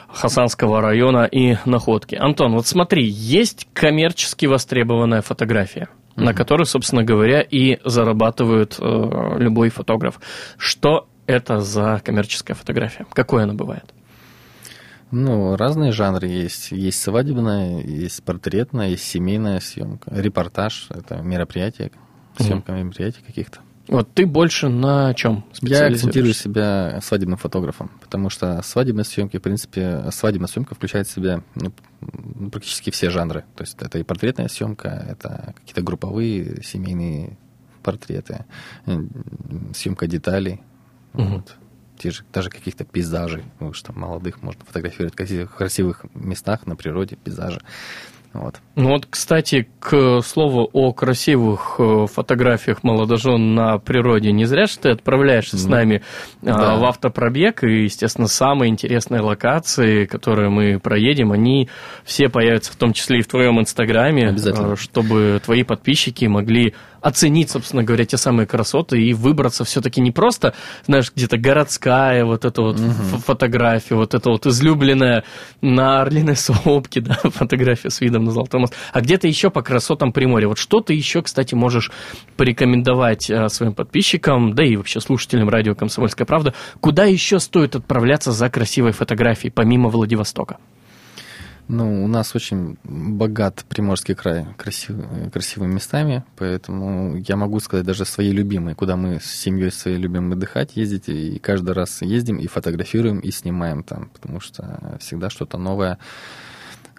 Хасанского 0.08 0.82
района 0.82 1.26
и 1.26 1.58
Находки. 1.66 2.16
Антон, 2.16 2.54
вот 2.54 2.66
смотри, 2.66 3.06
есть 3.08 3.68
коммерчески 3.74 4.48
востребованная 4.48 5.22
фотография, 5.22 5.88
на 6.16 6.34
которой, 6.34 6.66
собственно 6.66 7.04
говоря, 7.04 7.42
и 7.42 7.78
зарабатывает 7.86 8.78
э, 8.80 9.36
любой 9.38 9.70
фотограф. 9.70 10.20
Что 10.58 11.08
это 11.28 11.60
за 11.60 12.02
коммерческая 12.04 12.56
фотография? 12.56 13.06
Какой 13.14 13.44
она 13.44 13.54
бывает? 13.54 13.94
Ну, 15.12 15.56
разные 15.56 15.92
жанры 15.92 16.28
есть. 16.28 16.72
Есть 16.72 17.02
свадебная, 17.02 17.82
есть 17.82 18.24
портретная, 18.24 18.90
есть 18.90 19.04
семейная 19.04 19.60
съемка. 19.60 20.14
Репортаж– 20.14 20.88
это 20.90 21.18
мероприятие, 21.18 21.92
съемка 22.38 22.74
мероприятий 22.74 23.22
каких-то. 23.26 23.60
Вот 23.88 24.12
ты 24.14 24.26
больше 24.26 24.68
на 24.68 25.14
чем 25.14 25.46
Я 25.62 25.88
акцентирую 25.88 26.34
себя 26.34 27.00
свадебным 27.02 27.38
фотографом, 27.38 27.90
потому 28.02 28.30
что 28.30 28.62
свадебные 28.62 29.06
съемки, 29.06 29.38
в 29.38 29.42
принципе, 29.42 30.12
свадебная 30.12 30.50
съемка 30.50 30.76
включает 30.76 31.08
в 31.08 31.12
себя 31.12 31.42
ну, 31.56 31.72
практически 32.52 32.90
все 32.90 33.10
жанры. 33.10 33.46
То 33.56 33.64
есть 33.64 33.78
это 33.82 33.98
и 33.98 34.04
портретная 34.04 34.50
съемка, 34.50 34.90
это 35.10 35.54
какие-то 35.58 35.82
групповые 35.82 36.62
семейные 36.64 37.38
портреты, 37.82 38.46
съемка 39.74 40.08
деталей, 40.08 40.62
Мгм. 41.14 41.36
вот. 41.36 41.56
Те 41.98 42.12
же, 42.12 42.24
даже 42.32 42.50
каких-то 42.50 42.86
пейзажей, 42.86 43.44
потому 43.54 43.74
что 43.74 43.94
молодых 43.94 44.42
можно 44.42 44.64
фотографировать 44.66 45.14
в 45.16 45.56
красивых 45.56 46.06
местах 46.14 46.66
на 46.66 46.76
природе, 46.76 47.16
пейзажи. 47.16 47.62
Вот. 48.34 48.56
Ну 48.76 48.90
вот, 48.90 49.08
кстати, 49.10 49.68
к 49.80 50.22
слову 50.22 50.70
о 50.72 50.94
красивых 50.94 51.76
э, 51.80 52.06
фотографиях 52.06 52.84
молодожен 52.84 53.56
на 53.56 53.80
природе, 53.80 54.32
не 54.32 54.46
зря 54.46 54.68
же 54.68 54.78
ты 54.78 54.90
отправляешься 54.90 55.58
с 55.58 55.64
Ну, 55.66 55.72
нами 55.72 56.04
а, 56.44 56.46
да. 56.46 56.76
в 56.76 56.86
автопробег, 56.86 57.64
и, 57.64 57.84
естественно, 57.86 58.28
самые 58.28 58.70
интересные 58.70 59.22
локации, 59.22 60.06
которые 60.06 60.50
мы 60.50 60.80
проедем, 60.80 61.32
они 61.32 61.70
все 62.06 62.30
появятся 62.30 62.72
в 62.72 62.76
том 62.76 62.94
числе 62.94 63.20
и 63.20 63.22
в 63.24 63.28
твоем 63.28 63.60
инстаграме, 63.60 64.36
э, 64.38 64.76
чтобы 64.76 65.42
твои 65.44 65.64
подписчики 65.64 66.26
могли 66.26 66.76
оценить, 67.00 67.50
собственно 67.50 67.84
говоря, 67.84 68.06
те 68.06 68.18
самые 68.18 68.48
красоты 68.48 69.00
и 69.02 69.14
выбраться 69.14 69.64
все-таки 69.64 70.02
не 70.02 70.12
просто, 70.12 70.54
знаешь, 70.88 71.12
где-то 71.16 71.38
городская 71.38 72.26
вот 72.26 72.44
эта 72.44 72.62
вот 72.62 72.80
ф- 72.80 73.24
фотография, 73.26 73.96
вот 73.96 74.14
эта 74.14 74.30
вот 74.30 74.46
излюбленная 74.46 75.24
на 75.62 76.02
Орлиной 76.02 76.36
сопке, 76.36 77.02
да, 77.02 77.14
фотография 77.24 77.90
с 77.92 78.02
видом 78.02 78.17
на 78.20 78.32
Золотой 78.32 78.60
мост, 78.60 78.76
а 78.94 79.02
где-то 79.02 79.28
еще 79.28 79.50
по 79.50 79.62
красотам 79.62 80.12
Приморья. 80.12 80.48
Вот 80.48 80.58
что 80.58 80.82
ты 80.82 80.94
еще, 80.94 81.22
кстати, 81.22 81.56
можешь 81.56 81.92
порекомендовать 82.36 83.30
э, 83.30 83.50
своим 83.50 83.74
подписчикам, 83.74 84.54
да 84.54 84.64
и 84.64 84.76
вообще 84.76 85.00
слушателям 85.00 85.50
радио 85.50 85.76
«Комсомольская 85.76 86.26
правда», 86.26 86.54
куда 86.80 87.06
еще 87.06 87.40
стоит 87.40 87.76
отправляться 87.76 88.32
за 88.32 88.50
красивой 88.50 88.92
фотографией, 88.92 89.52
помимо 89.52 89.90
Владивостока? 89.90 90.58
Ну, 91.68 92.06
у 92.06 92.08
нас 92.08 92.34
очень 92.34 92.78
богат 92.86 93.66
Приморский 93.68 94.16
край 94.16 94.46
красив- 94.58 95.30
красивыми 95.32 95.74
местами, 95.74 96.24
поэтому 96.38 97.18
я 97.18 97.36
могу 97.36 97.60
сказать 97.60 97.86
даже 97.86 98.06
свои 98.06 98.32
любимые, 98.32 98.74
куда 98.74 98.96
мы 98.96 99.20
с 99.20 99.26
семьей 99.26 99.70
своей 99.72 99.98
любим 99.98 100.32
отдыхать, 100.32 100.78
ездить, 100.78 101.10
и 101.10 101.40
каждый 101.40 101.72
раз 101.72 102.02
ездим 102.02 102.38
и 102.38 102.48
фотографируем, 102.48 103.20
и 103.20 103.32
снимаем 103.32 103.84
там, 103.84 104.10
потому 104.14 104.40
что 104.40 104.98
всегда 105.02 105.30
что-то 105.30 105.58
новое. 105.58 105.98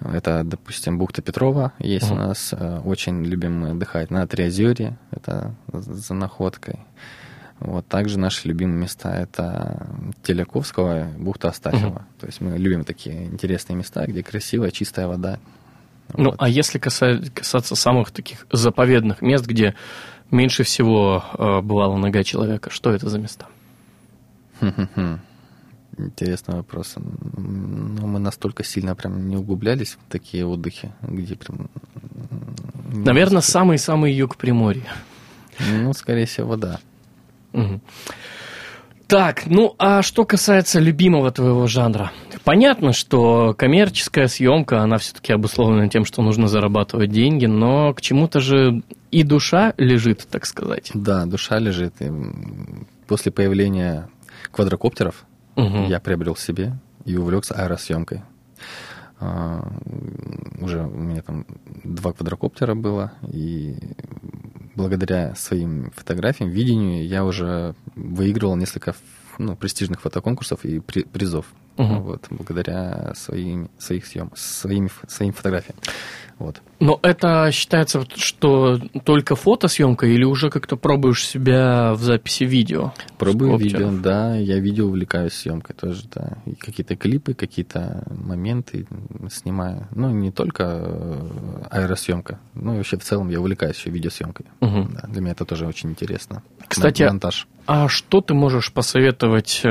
Это, 0.01 0.43
допустим, 0.45 0.99
бухта 0.99 1.23
Петрова 1.23 1.73
есть 1.79 2.11
у 2.11 2.15
Мгм. 2.15 2.25
нас, 2.29 2.53
э, 2.53 2.81
очень 2.85 3.25
любим 3.25 3.65
отдыхать 3.65 4.11
на 4.11 4.27
Триозере, 4.27 4.97
это 5.11 5.55
за 5.73 6.15
находкой. 6.15 6.77
Вот 7.61 7.87
также 7.89 8.19
наши 8.19 8.47
любимые 8.47 8.83
места 8.83 9.13
это 9.13 9.89
Теляковского, 10.23 11.09
бухта 11.19 11.49
Астафьева. 11.49 11.89
Мгм. 11.91 12.07
То 12.21 12.27
есть 12.27 12.41
мы 12.41 12.57
любим 12.57 12.85
такие 12.85 13.25
интересные 13.27 13.75
места, 13.77 14.07
где 14.07 14.23
красивая, 14.23 14.71
чистая 14.71 15.09
вода. 15.09 15.39
Ну, 16.17 16.31
Вот. 16.31 16.37
а 16.39 16.49
если 16.49 16.79
каса- 16.79 17.29
касаться 17.35 17.75
самых 17.75 18.13
таких 18.13 18.47
заповедных 18.53 19.21
мест, 19.23 19.45
где 19.47 19.75
меньше 20.31 20.63
всего 20.63 21.25
э, 21.37 21.61
бывала 21.61 21.97
нога 21.97 22.23
человека, 22.23 22.71
что 22.71 22.91
это 22.93 23.09
за 23.11 23.19
места? 23.19 23.47
Хм-хм-хм. 24.61 25.19
Интересный 25.99 26.55
вопрос. 26.57 26.95
Но 26.97 28.07
мы 28.07 28.21
настолько 28.21 28.63
сильно 28.63 28.95
прям 28.95 29.29
не 29.29 29.37
углублялись 29.37 29.99
в 30.01 30.11
такие 30.11 30.47
отдыхи, 30.47 30.93
где 31.03 31.35
прям... 31.35 31.69
Наверное, 32.93 33.43
самый-самый 33.43 34.13
юг 34.13 34.37
Приморья. 34.37 34.93
Ну, 35.59 35.93
скорее 35.93 36.27
всего, 36.27 36.57
да. 36.57 36.81
Так, 39.09 39.47
ну 39.47 39.75
а 39.79 40.03
что 40.03 40.27
касается 40.27 40.79
любимого 40.81 41.31
твоего 41.31 41.67
жанра? 41.67 42.13
Понятно, 42.45 42.93
что 42.93 43.55
коммерческая 43.55 44.27
съемка, 44.29 44.83
она 44.83 44.99
все-таки 44.99 45.33
обусловлена 45.33 45.89
тем, 45.89 46.05
что 46.05 46.21
нужно 46.21 46.47
зарабатывать 46.47 47.11
деньги, 47.11 47.47
но 47.47 47.95
к 47.95 48.03
чему-то 48.03 48.41
же 48.41 48.83
и 49.11 49.23
душа 49.23 49.73
лежит, 49.79 50.29
так 50.31 50.45
сказать. 50.45 50.91
Да, 50.93 51.25
душа 51.25 51.59
лежит. 51.59 51.95
И 52.01 52.13
после 53.07 53.33
появления 53.33 54.11
квадрокоптеров 54.53 55.25
Мгм. 55.59 55.87
я 55.87 56.01
приобрел 56.01 56.37
себе 56.37 56.79
и 57.05 57.17
увлекся 57.17 57.55
аэросъемкой. 57.55 58.23
А, 59.21 59.67
Уже 60.61 60.83
у 60.85 60.91
меня 60.99 61.23
там 61.23 61.45
два 61.85 62.13
квадрокоптера 62.13 62.75
было, 62.75 63.13
и 63.33 63.77
благодаря 64.77 65.35
своим 65.35 65.91
фотографиям, 65.95 66.51
видению, 66.51 67.07
я 67.07 67.25
уже 67.25 67.75
выигрывал 67.97 68.57
несколько 68.57 68.95
ну, 69.39 69.57
престижных 69.57 70.01
фотоконкурсов 70.01 70.65
и 70.65 70.81
при- 70.81 71.05
призов. 71.05 71.47
Мгм. 71.79 72.03
Вот, 72.03 72.27
благодаря 72.31 73.13
своим, 73.15 73.71
своих 73.79 74.05
съем, 74.07 74.31
своим, 74.35 74.87
ф- 74.87 75.05
своим 75.09 75.33
фотографиям. 75.33 75.77
Вот. 76.39 76.61
Но 76.79 77.01
это 77.03 77.51
считается, 77.51 78.05
что 78.15 78.79
только 79.05 79.35
фотосъемка 79.35 80.07
или 80.07 80.23
уже 80.23 80.51
как-то 80.51 80.77
пробуешь 80.77 81.27
себя 81.27 81.95
в 81.95 82.01
записи 82.03 82.45
видео? 82.45 82.93
Пробую 83.19 83.57
видео, 83.57 83.91
да, 84.01 84.37
я 84.37 84.61
видео 84.61 84.87
увлекаюсь 84.87 85.33
съемкой 85.33 85.75
тоже, 85.75 86.05
да. 86.15 86.39
И 86.47 86.55
какие-то 86.55 86.95
клипы, 86.95 87.35
какие-то 87.35 88.05
моменты 88.11 88.87
снимаю. 89.33 89.89
Ну, 89.97 90.11
не 90.11 90.31
только 90.31 90.63
э, 90.65 91.63
аэросъемка, 91.71 92.39
ну, 92.55 92.77
вообще 92.77 92.97
в 92.99 93.03
целом 93.03 93.31
я 93.31 93.41
увлекаюсь 93.41 93.77
еще 93.77 93.91
видеосъемкой. 93.91 94.47
Мгм. 94.61 94.93
Да, 94.95 95.09
для 95.09 95.21
меня 95.21 95.33
это 95.33 95.45
тоже 95.45 95.67
очень 95.67 95.91
интересно. 95.91 96.45
Кстати, 96.69 97.03
Мон- 97.03 97.15
Монтаж. 97.15 97.49
А 97.67 97.89
что 97.89 98.21
ты 98.23 98.33
можешь 98.33 98.73
посоветовать 98.73 99.61
э, 99.65 99.69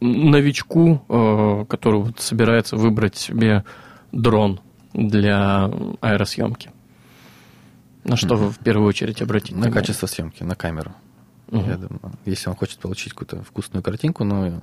новичку, 0.00 0.67
э, 0.70 1.64
который 1.68 2.00
вот 2.00 2.20
собирается 2.20 2.76
выбрать 2.76 3.16
себе 3.16 3.64
дрон? 4.12 4.60
для 4.94 5.70
аэросъемки? 6.00 6.70
На 8.04 8.16
что 8.16 8.36
вы 8.36 8.50
в 8.50 8.58
первую 8.58 8.88
очередь 8.88 9.20
обратите 9.20 9.52
На 9.52 9.62
внимание? 9.62 9.80
качество 9.80 10.06
съемки, 10.06 10.42
на 10.42 10.54
камеру. 10.54 10.92
Мгм. 11.50 11.68
Я 11.68 11.76
думаю, 11.76 12.00
если 12.24 12.48
он 12.48 12.56
хочет 12.56 12.78
получить 12.78 13.12
какую-то 13.12 13.42
вкусную 13.42 13.82
картинку, 13.82 14.24
ну, 14.24 14.60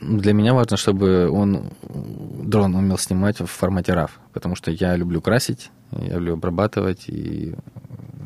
для 0.00 0.32
меня 0.32 0.54
важно, 0.54 0.76
чтобы 0.76 1.30
он 1.30 1.70
дрон 1.82 2.74
умел 2.74 2.98
снимать 2.98 3.40
в 3.40 3.46
формате 3.46 3.92
RAW, 3.92 4.10
потому 4.32 4.54
что 4.54 4.70
я 4.70 4.96
люблю 4.96 5.20
красить, 5.20 5.70
я 5.92 6.14
люблю 6.14 6.34
обрабатывать 6.34 7.08
и 7.08 7.54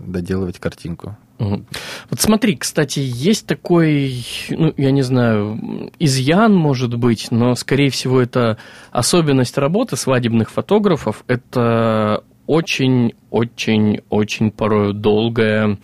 доделывать 0.07 0.59
картинку. 0.59 1.17
Вот 1.39 2.21
смотри, 2.21 2.57
кстати, 2.57 3.01
есть 3.01 3.47
такой, 3.47 4.25
ну, 4.51 4.73
я 4.77 4.91
не 4.93 5.03
знаю, 5.03 5.91
изъян, 5.99 6.55
может 6.55 6.97
быть, 6.97 7.29
но, 7.31 7.55
скорее 7.55 7.91
всего, 7.91 8.21
это 8.21 8.59
особенность 8.93 9.59
работы 9.59 9.97
свадебных 9.97 10.51
фотографов. 10.51 11.25
Это 11.27 12.23
очень-очень-очень 12.47 14.51
порой 14.53 14.95
долгая 14.95 15.79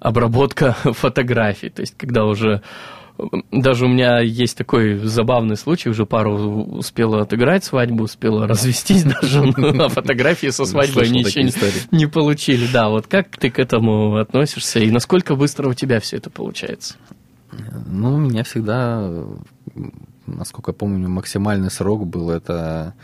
обработка 0.00 0.72
фотографий. 0.84 1.70
То 1.70 1.80
есть, 1.80 1.96
когда 1.96 2.24
уже 2.24 2.62
даже 3.52 3.86
у 3.86 3.88
меня 3.88 4.20
есть 4.20 4.58
такой 4.58 4.96
забавный 4.96 5.56
случай, 5.56 5.88
уже 5.88 6.04
пару 6.04 6.64
успела 6.64 7.22
отыграть 7.22 7.64
свадьбу, 7.64 8.04
успела 8.04 8.48
развестись 8.48 9.04
даже, 9.20 9.42
но 9.56 9.88
фотографии 9.88 10.48
со 10.50 10.64
они 11.00 11.22
такие 11.22 11.46
еще 11.46 11.56
истории. 11.56 11.82
не 11.92 12.06
получили. 12.06 12.66
Да, 12.72 12.88
вот 12.88 13.06
как 13.06 13.36
ты 13.36 13.50
к 13.50 13.58
этому 13.58 14.16
относишься 14.16 14.80
и 14.80 14.90
насколько 14.90 15.36
быстро 15.36 15.68
у 15.68 15.74
тебя 15.74 16.00
все 16.00 16.16
это 16.16 16.30
получается? 16.30 16.96
Ну, 17.86 18.16
у 18.16 18.18
меня 18.18 18.42
всегда, 18.42 19.08
насколько 20.26 20.72
я 20.72 20.74
помню, 20.74 21.08
максимальный 21.08 21.70
срок 21.70 22.06
был 22.06 22.30
это 22.30 22.94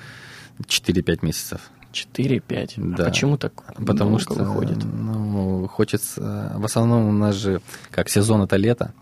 4-5 0.61 1.19
месяцев. 1.23 1.71
4-5. 1.93 2.73
Да. 2.77 3.05
А 3.05 3.09
почему 3.09 3.37
так 3.37 3.53
Потому 3.85 4.19
что 4.19 4.35
выходит? 4.35 4.79
ну, 4.85 5.69
хочется... 5.69 6.53
В 6.57 6.65
основном 6.65 7.09
у 7.09 7.13
нас 7.13 7.35
же, 7.35 7.61
как 7.91 8.09
сезон 8.09 8.43
это 8.43 8.57
лето, 8.57 8.93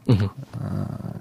а, 0.55 1.17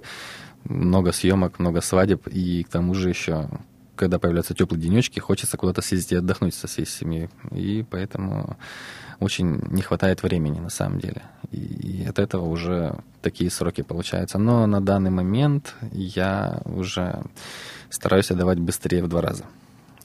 много 0.65 1.11
съемок, 1.11 1.59
много 1.59 1.81
свадеб, 1.81 2.27
и 2.27 2.63
к 2.63 2.69
тому 2.69 2.93
же 2.93 3.09
еще, 3.09 3.49
когда 3.95 4.19
появляются 4.19 4.53
теплые 4.53 4.81
денечки, 4.81 5.19
хочется 5.19 5.57
куда-то 5.57 5.81
съездить 5.81 6.11
и 6.13 6.15
отдохнуть 6.15 6.53
со 6.53 6.67
всей 6.67 6.85
семьей. 6.85 7.29
И 7.51 7.85
поэтому 7.89 8.57
очень 9.19 9.61
не 9.71 9.81
хватает 9.81 10.21
времени 10.23 10.59
на 10.59 10.69
самом 10.69 10.99
деле. 10.99 11.23
И 11.51 12.05
от 12.07 12.19
этого 12.19 12.45
уже 12.45 12.95
такие 13.21 13.49
сроки 13.49 13.81
получаются. 13.81 14.37
Но 14.37 14.67
на 14.67 14.81
данный 14.81 15.09
момент 15.09 15.75
я 15.91 16.61
уже 16.65 17.23
стараюсь 17.89 18.31
отдавать 18.31 18.59
быстрее 18.59 19.03
в 19.03 19.07
два 19.07 19.21
раза. 19.21 19.45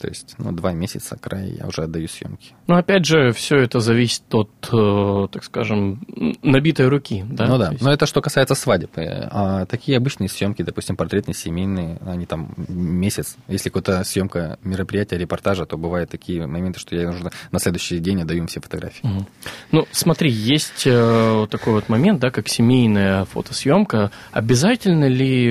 То 0.03 0.09
есть, 0.09 0.35
ну, 0.37 0.51
два 0.51 0.73
месяца 0.73 1.15
край 1.17 1.51
я 1.61 1.65
уже 1.65 1.83
отдаю 1.83 2.09
съемки. 2.09 2.51
Ну, 2.67 2.75
опять 2.75 3.05
же, 3.05 3.31
все 3.31 3.55
это 3.55 3.79
зависит 3.79 4.23
от, 4.35 4.49
э, 4.73 5.27
так 5.31 5.45
скажем, 5.45 6.01
набитой 6.43 6.89
руки. 6.89 7.23
Да? 7.29 7.47
ну 7.47 7.57
да, 7.57 7.71
есть- 7.71 7.81
но 7.81 7.89
это 7.93 8.05
что 8.05 8.21
касается 8.21 8.53
свадеб. 8.53 8.97
Э, 8.97 9.29
А 9.31 9.65
такие 9.65 9.95
обычные 9.95 10.27
съемки, 10.27 10.61
допустим, 10.61 10.97
портретные, 10.97 11.35
семейные, 11.35 11.99
они 12.05 12.25
там 12.25 12.53
месяц. 12.67 13.37
Если 13.47 13.69
какая-то 13.69 14.03
съемка 14.03 14.59
мероприятия, 14.61 15.17
репортажа, 15.17 15.65
то 15.65 15.77
бывают 15.77 16.09
такие 16.09 16.45
моменты, 16.47 16.81
что 16.81 16.97
я 16.97 17.09
нужно 17.09 17.31
на 17.53 17.59
следующий 17.59 17.99
день 17.99 18.21
отдаю 18.23 18.39
им 18.41 18.47
все 18.47 18.59
фотографии. 18.59 19.07
Мгм. 19.07 19.25
Ну, 19.71 19.87
смотри, 19.91 20.29
есть 20.29 20.83
э, 20.85 21.47
такой 21.49 21.71
вот 21.75 21.87
момент, 21.87 22.19
да, 22.19 22.29
как 22.29 22.49
семейная 22.49 23.23
фотосъемка. 23.23 24.11
Обязательно 24.33 25.07
ли 25.07 25.49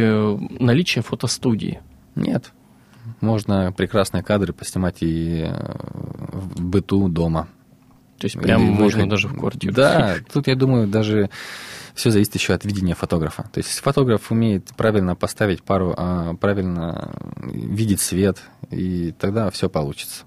наличие 0.61 1.03
фотостудии? 1.03 1.81
Нет. 2.17 2.53
Можно 3.23 3.73
прекрасные 3.73 4.23
кадры 4.23 4.53
поснимать 4.53 4.97
и 5.01 5.47
э, 5.47 5.77
в 6.33 6.61
быту 6.61 7.09
дома. 7.09 7.49
То 8.19 8.27
есть 8.27 8.39
прям 8.39 8.63
Или 8.63 8.69
можно 8.69 8.85
выехать. 8.85 9.09
даже 9.09 9.29
в 9.29 9.39
квартиру. 9.39 9.73
Да, 9.73 10.17
тут, 10.33 10.49
я 10.49 10.57
думаю, 10.57 10.89
даже 10.89 11.31
все 11.95 12.11
зависит 12.11 12.35
еще 12.35 12.53
от 12.53 12.65
видения 12.65 12.95
фотографа. 12.95 13.45
То 13.45 13.59
есть 13.59 13.71
если 13.71 13.81
фотограф 13.81 14.31
умеет 14.31 14.71
правильно 14.77 15.15
поставить 15.15 15.63
пару, 15.63 15.95
а, 15.97 16.35
правильно 16.35 17.15
видеть 17.37 18.01
свет, 18.01 18.43
и 18.71 19.13
тогда 19.13 19.51
все 19.51 19.69
получится. 19.69 20.25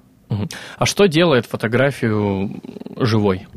А 0.77 0.86
что 0.86 1.05
делает 1.05 1.45
фотографию 1.45 2.62
живой? 2.97 3.47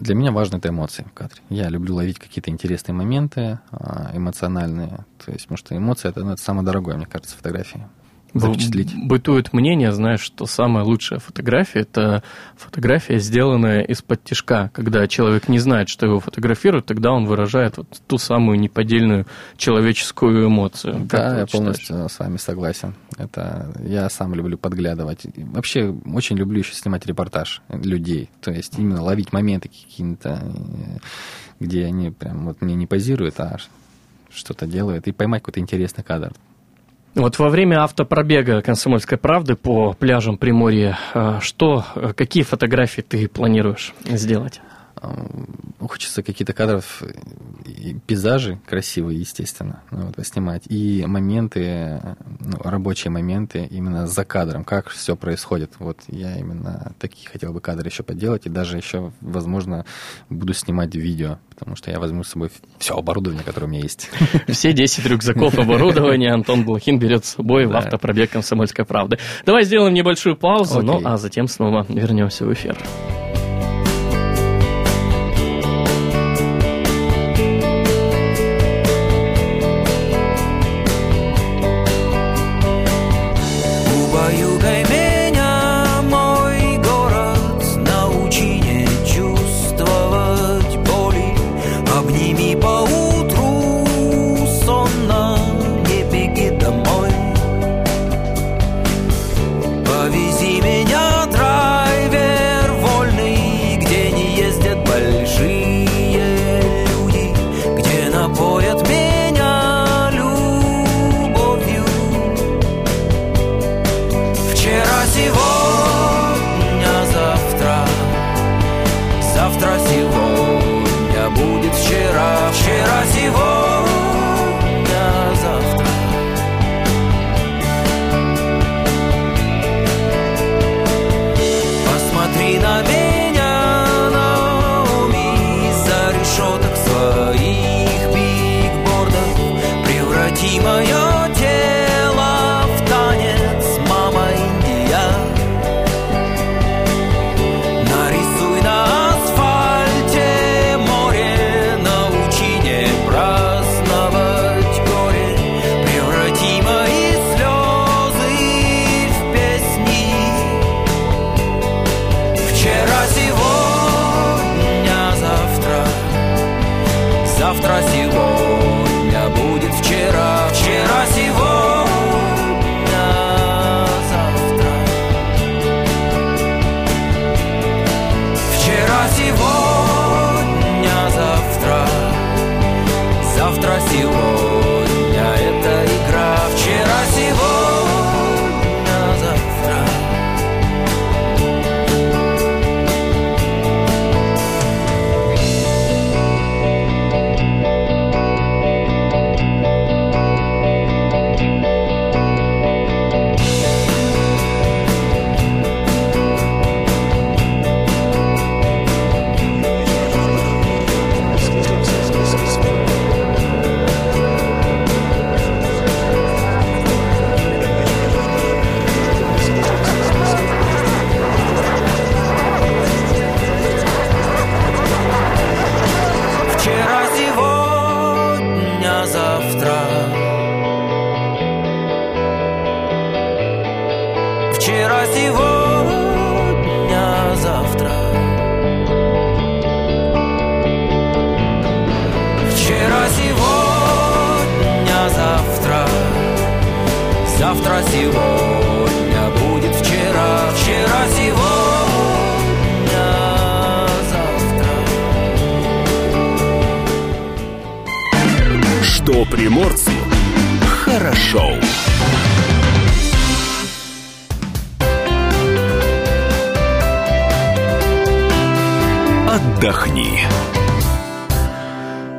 Для 0.00 0.16
меня 0.16 0.32
важны 0.32 0.56
это 0.56 0.70
эмоции 0.70 1.04
в 1.08 1.12
кадре. 1.12 1.40
Я 1.50 1.68
люблю 1.68 1.94
ловить 1.94 2.18
какие-то 2.18 2.50
интересные 2.50 2.94
моменты, 2.94 3.60
а, 3.70 4.10
эмоциональные. 4.12 5.04
То 5.24 5.30
есть, 5.30 5.44
потому 5.44 5.56
что 5.56 5.76
эмоции 5.76 6.08
это, 6.08 6.24
ну, 6.24 6.32
это 6.32 6.42
самое 6.42 6.66
дорогое, 6.66 6.96
мне 6.96 7.06
кажется, 7.06 7.34
в 7.34 7.38
фотографии. 7.38 7.86
Запечатлить. 8.34 8.92
Бытует 8.94 9.52
мнение, 9.52 9.92
знаешь, 9.92 10.20
что 10.20 10.46
самая 10.46 10.84
лучшая 10.84 11.20
фотография– 11.20 11.80
это 11.80 12.24
фотография, 12.56 13.18
сделанная 13.18 13.82
из-под 13.82 14.24
тишка. 14.24 14.70
Когда 14.74 15.06
человек 15.06 15.48
не 15.48 15.60
знает, 15.60 15.88
что 15.88 16.06
его 16.06 16.18
фотографируют, 16.18 16.86
тогда 16.86 17.12
он 17.12 17.26
выражает 17.26 17.76
вот 17.76 17.86
ту 18.08 18.18
самую 18.18 18.58
неподдельную 18.58 19.26
человеческую 19.56 20.48
эмоцию. 20.48 21.06
Да, 21.08 21.18
я 21.18 21.46
считаешь? 21.46 21.50
полностью 21.52 22.08
с 22.08 22.18
вами 22.18 22.36
согласен. 22.36 22.94
Это 23.18 23.72
я 23.84 24.10
сам 24.10 24.34
люблю 24.34 24.58
подглядывать. 24.58 25.26
Вообще 25.36 25.94
очень 26.12 26.36
люблю 26.36 26.58
еще 26.58 26.74
снимать 26.74 27.06
репортаж 27.06 27.62
людей. 27.68 28.30
То 28.40 28.50
есть 28.50 28.76
именно 28.78 29.02
ловить 29.02 29.32
моменты 29.32 29.68
какие-то, 29.68 30.42
э, 30.42 30.98
где 31.60 31.84
они 31.84 32.10
прям 32.10 32.46
вот 32.46 32.60
мне 32.60 32.74
не 32.74 32.86
позируют, 32.86 33.38
а 33.38 33.58
что-то 34.32 34.66
делают, 34.66 35.06
и 35.06 35.12
поймать 35.12 35.42
какой-то 35.42 35.60
интересный 35.60 36.02
кадр. 36.02 36.32
Вот 37.14 37.38
во 37.38 37.48
время 37.48 37.84
автопробега 37.84 38.60
«Комсомольской 38.60 39.16
правды» 39.16 39.54
по 39.54 39.92
пляжам 39.92 40.36
Приморья, 40.36 40.98
э, 41.14 41.38
что, 41.40 41.84
э, 41.94 42.12
какие 42.12 42.42
фотографии 42.42 43.02
ты 43.02 43.28
планируешь 43.28 43.94
сделать? 44.04 44.60
А, 44.96 45.24
Хочется 45.80 46.24
какие-то 46.24 46.52
кадров, 46.54 47.02
э, 47.02 47.12
и 47.84 47.94
пейзажи 47.94 48.58
красивые, 48.66 49.20
естественно, 49.20 49.82
ну, 49.90 50.06
вот, 50.06 50.26
снимать, 50.26 50.62
и 50.68 51.04
моменты, 51.06 52.00
ну, 52.40 52.56
рабочие 52.62 53.10
моменты 53.10 53.66
именно 53.70 54.06
за 54.06 54.24
кадром, 54.24 54.64
как 54.64 54.88
все 54.88 55.16
происходит. 55.16 55.72
Вот 55.78 55.98
я 56.08 56.36
именно 56.38 56.94
такие 56.98 57.28
хотел 57.28 57.52
бы 57.52 57.60
кадры 57.60 57.88
еще 57.88 58.02
поделать, 58.02 58.46
и 58.46 58.48
даже 58.48 58.76
еще, 58.76 59.12
возможно, 59.20 59.84
буду 60.30 60.54
снимать 60.54 60.94
видео, 60.94 61.38
потому 61.50 61.76
что 61.76 61.90
я 61.90 62.00
возьму 62.00 62.24
с 62.24 62.28
собой 62.28 62.50
все 62.78 62.96
оборудование, 62.96 63.44
которое 63.44 63.66
у 63.66 63.70
меня 63.70 63.82
есть. 63.82 64.10
Все 64.48 64.72
10 64.72 65.06
рюкзаков 65.06 65.58
оборудования 65.58 66.32
Антон 66.32 66.64
Блохин 66.64 66.98
берет 66.98 67.24
с 67.24 67.34
собой 67.34 67.66
в 67.66 67.76
автопробег 67.76 68.30
«Комсомольской 68.30 68.84
правды». 68.84 69.18
Давай 69.44 69.64
сделаем 69.64 69.92
небольшую 69.92 70.36
паузу, 70.36 70.82
ну 70.82 71.00
а 71.04 71.16
затем 71.16 71.48
снова 71.48 71.84
вернемся 71.88 72.46
в 72.46 72.52
эфир. 72.52 72.76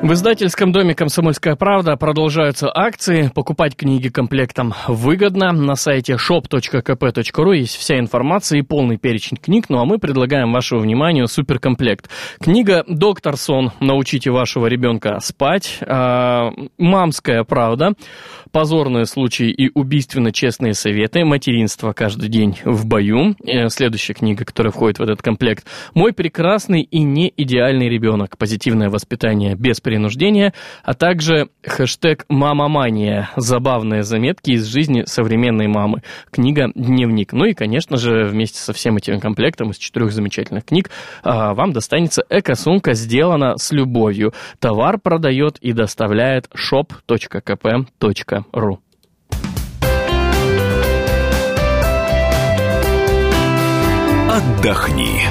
В 0.06 0.13
издательском 0.13 0.72
доме 0.72 0.94
«Комсомольская 0.94 1.56
правда» 1.56 1.98
продолжаются 1.98 2.70
акции. 2.72 3.32
Покупать 3.34 3.76
книги 3.76 4.10
комплектом 4.10 4.76
выгодно. 4.88 5.52
На 5.52 5.74
сайте 5.74 6.13
shop.kp.ru 6.13 7.56
есть 7.56 7.76
вся 7.76 7.98
информация 7.98 8.60
и 8.60 8.62
полный 8.62 9.00
перечень 9.00 9.38
книг. 9.38 9.65
Ну 9.68 9.80
а 9.80 9.86
мы 9.86 9.98
предлагаем 9.98 10.54
вашему 10.54 10.82
вниманию 10.82 11.28
суперкомплект. 11.28 12.08
Книга 12.39 12.84
«Доктор 12.88 13.36
Сон. 13.36 13.72
Научите 13.80 14.30
вашего 14.30 14.68
ребенка 14.68 15.18
спать». 15.22 15.80
А, 15.82 16.52
«Мамская 16.78 17.44
правда». 17.44 17.94
«Позорные 18.52 19.06
случаи 19.06 19.50
и 19.50 19.72
убийственно 19.74 20.32
честные 20.32 20.76
советы. 20.76 21.26
Материнство 21.26 21.94
каждый 21.94 22.30
день 22.30 22.60
в 22.63 22.86
бою». 22.86 23.36
Э, 23.44 23.70
Следующая 23.70 24.13
книга, 24.13 24.46
которая 24.46 24.72
входит 24.72 25.00
в 25.00 25.02
этот 25.02 25.24
комплект. 25.24 25.65
«Мой 25.96 26.13
прекрасный 26.13 26.84
и 26.84 27.00
не 27.02 27.34
идеальный 27.36 27.89
ребенок. 27.89 28.38
Позитивное 28.38 28.91
воспитание 28.91 29.56
без 29.56 29.82
принуждения», 29.95 30.53
а 30.84 30.93
также 30.93 31.47
хэштег 31.63 32.25
«Мамамания»– 32.27 33.29
забавные 33.38 34.03
заметки 34.03 34.51
из 34.51 34.65
жизни 34.65 35.03
современной 35.05 35.67
мамы. 35.67 36.03
Книга 36.31 36.69
«Дневник». 36.75 37.31
Ну 37.31 37.45
и, 37.45 37.53
конечно 37.53 37.95
же, 37.97 38.25
вместе 38.25 38.60
со 38.60 38.73
всем 38.73 38.97
этим 38.97 39.21
комплектом 39.21 39.71
из 39.71 39.77
четырех 39.77 40.12
замечательных 40.12 40.65
книг 40.65 40.91
а, 41.23 41.53
вам 41.53 41.71
достанется 41.71 42.23
эко-сумка, 42.29 42.93
сделана 42.93 43.58
с 43.58 43.71
любовью. 43.71 44.34
Товар 44.60 44.99
продает 44.99 45.58
и 45.60 45.71
доставляет 45.71 46.49
shop.kp.ru. 46.53 47.88
Отдохни. 54.29 55.21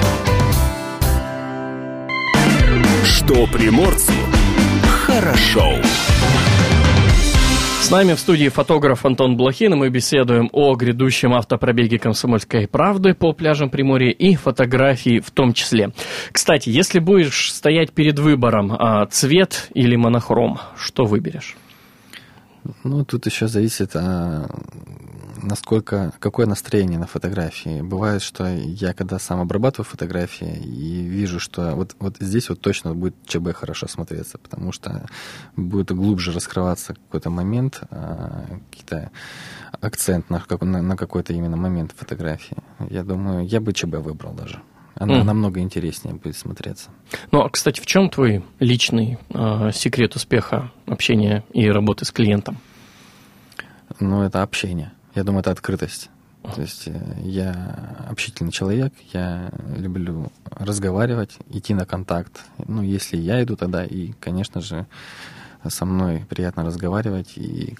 Что 3.03 3.45
приморцу 3.47 4.13
хорошо. 5.35 5.81
С 7.81 7.91
нами 7.91 8.13
в 8.13 8.19
студии 8.19 8.49
фотограф 8.49 9.05
Антон 9.05 9.37
Блохин, 9.37 9.75
мы 9.75 9.89
беседуем 9.89 10.49
о 10.51 10.75
грядущем 10.75 11.33
автопробеге 11.33 11.99
«Комсомольской 11.99 12.67
правды» 12.67 13.13
по 13.13 13.31
пляжам 13.31 13.69
Приморья 13.69 14.09
и 14.09 14.35
фотографии 14.35 15.19
в 15.19 15.29
том 15.29 15.53
числе. 15.53 15.91
Кстати, 16.31 16.69
если 16.69 16.97
будешь 16.97 17.53
стоять 17.53 17.91
перед 17.91 18.17
выбором 18.17 18.71
а, 18.73 19.05
цвет 19.05 19.69
или 19.75 19.95
монохром, 19.95 20.59
что 20.77 21.05
выберешь? 21.05 21.55
Ну, 22.83 23.05
тут 23.05 23.25
еще 23.25 23.47
зависит, 23.47 23.91
а, 23.95 24.47
насколько, 25.41 26.13
какое 26.19 26.45
настроение 26.45 26.99
на 26.99 27.07
фотографии. 27.07 27.81
Бывает, 27.81 28.21
что 28.21 28.47
я 28.47 28.93
когда 28.93 29.19
сам 29.19 29.39
обрабатываю 29.39 29.85
фотографии 29.85 30.57
и 30.63 31.01
вижу, 31.01 31.39
что 31.39 31.75
вот, 31.75 31.95
вот 31.99 32.17
здесь 32.19 32.49
вот 32.49 32.61
точно 32.61 32.93
будет 32.93 33.15
ЧБ 33.25 33.53
хорошо 33.53 33.87
смотреться, 33.87 34.37
потому 34.37 34.71
что 34.71 35.05
будет 35.55 35.91
глубже 35.91 36.31
раскрываться 36.31 36.95
какой-то 36.95 37.29
момент, 37.29 37.81
а, 37.91 38.45
какие-то 38.71 39.11
акцент 39.81 40.29
на, 40.29 40.43
на, 40.61 40.81
на 40.81 40.97
какой-то 40.97 41.33
именно 41.33 41.57
момент 41.57 41.93
фотографии. 41.95 42.57
Я 42.89 43.03
думаю, 43.03 43.45
я 43.45 43.61
бы 43.61 43.73
ЧБ 43.73 43.95
выбрал 43.97 44.33
даже. 44.33 44.61
Она 44.95 45.17
Мгм. 45.17 45.25
намного 45.27 45.59
интереснее 45.59 46.15
будет 46.15 46.37
смотреться. 46.37 46.89
Ну, 47.31 47.41
а, 47.41 47.49
кстати, 47.49 47.81
в 47.81 47.85
чем 47.85 48.09
твой 48.09 48.43
личный 48.59 49.17
а, 49.33 49.71
секрет 49.71 50.15
успеха 50.15 50.71
общения 50.85 51.43
и 51.53 51.69
работы 51.69 52.05
с 52.05 52.11
клиентом? 52.11 52.57
Ну, 53.99 54.23
это 54.23 54.41
общение. 54.41 54.93
Я 55.13 55.23
думаю, 55.23 55.41
это 55.41 55.51
открытость. 55.51 56.09
То 56.55 56.61
есть 56.61 56.83
э, 56.87 56.93
я 57.23 57.97
общительный 58.07 58.51
человек, 58.51 58.93
я 59.13 59.49
люблю 59.75 60.31
разговаривать, 60.51 61.37
идти 61.49 61.73
на 61.73 61.85
контакт. 61.85 62.43
Ну, 62.67 62.83
если 62.83 63.17
я 63.17 63.41
иду, 63.41 63.55
тогда 63.55 63.83
и, 63.83 64.11
конечно 64.19 64.61
же, 64.61 64.85
со 65.67 65.85
мной 65.85 66.23
приятно 66.29 66.63
разговаривать. 66.63 67.33
И 67.35 67.75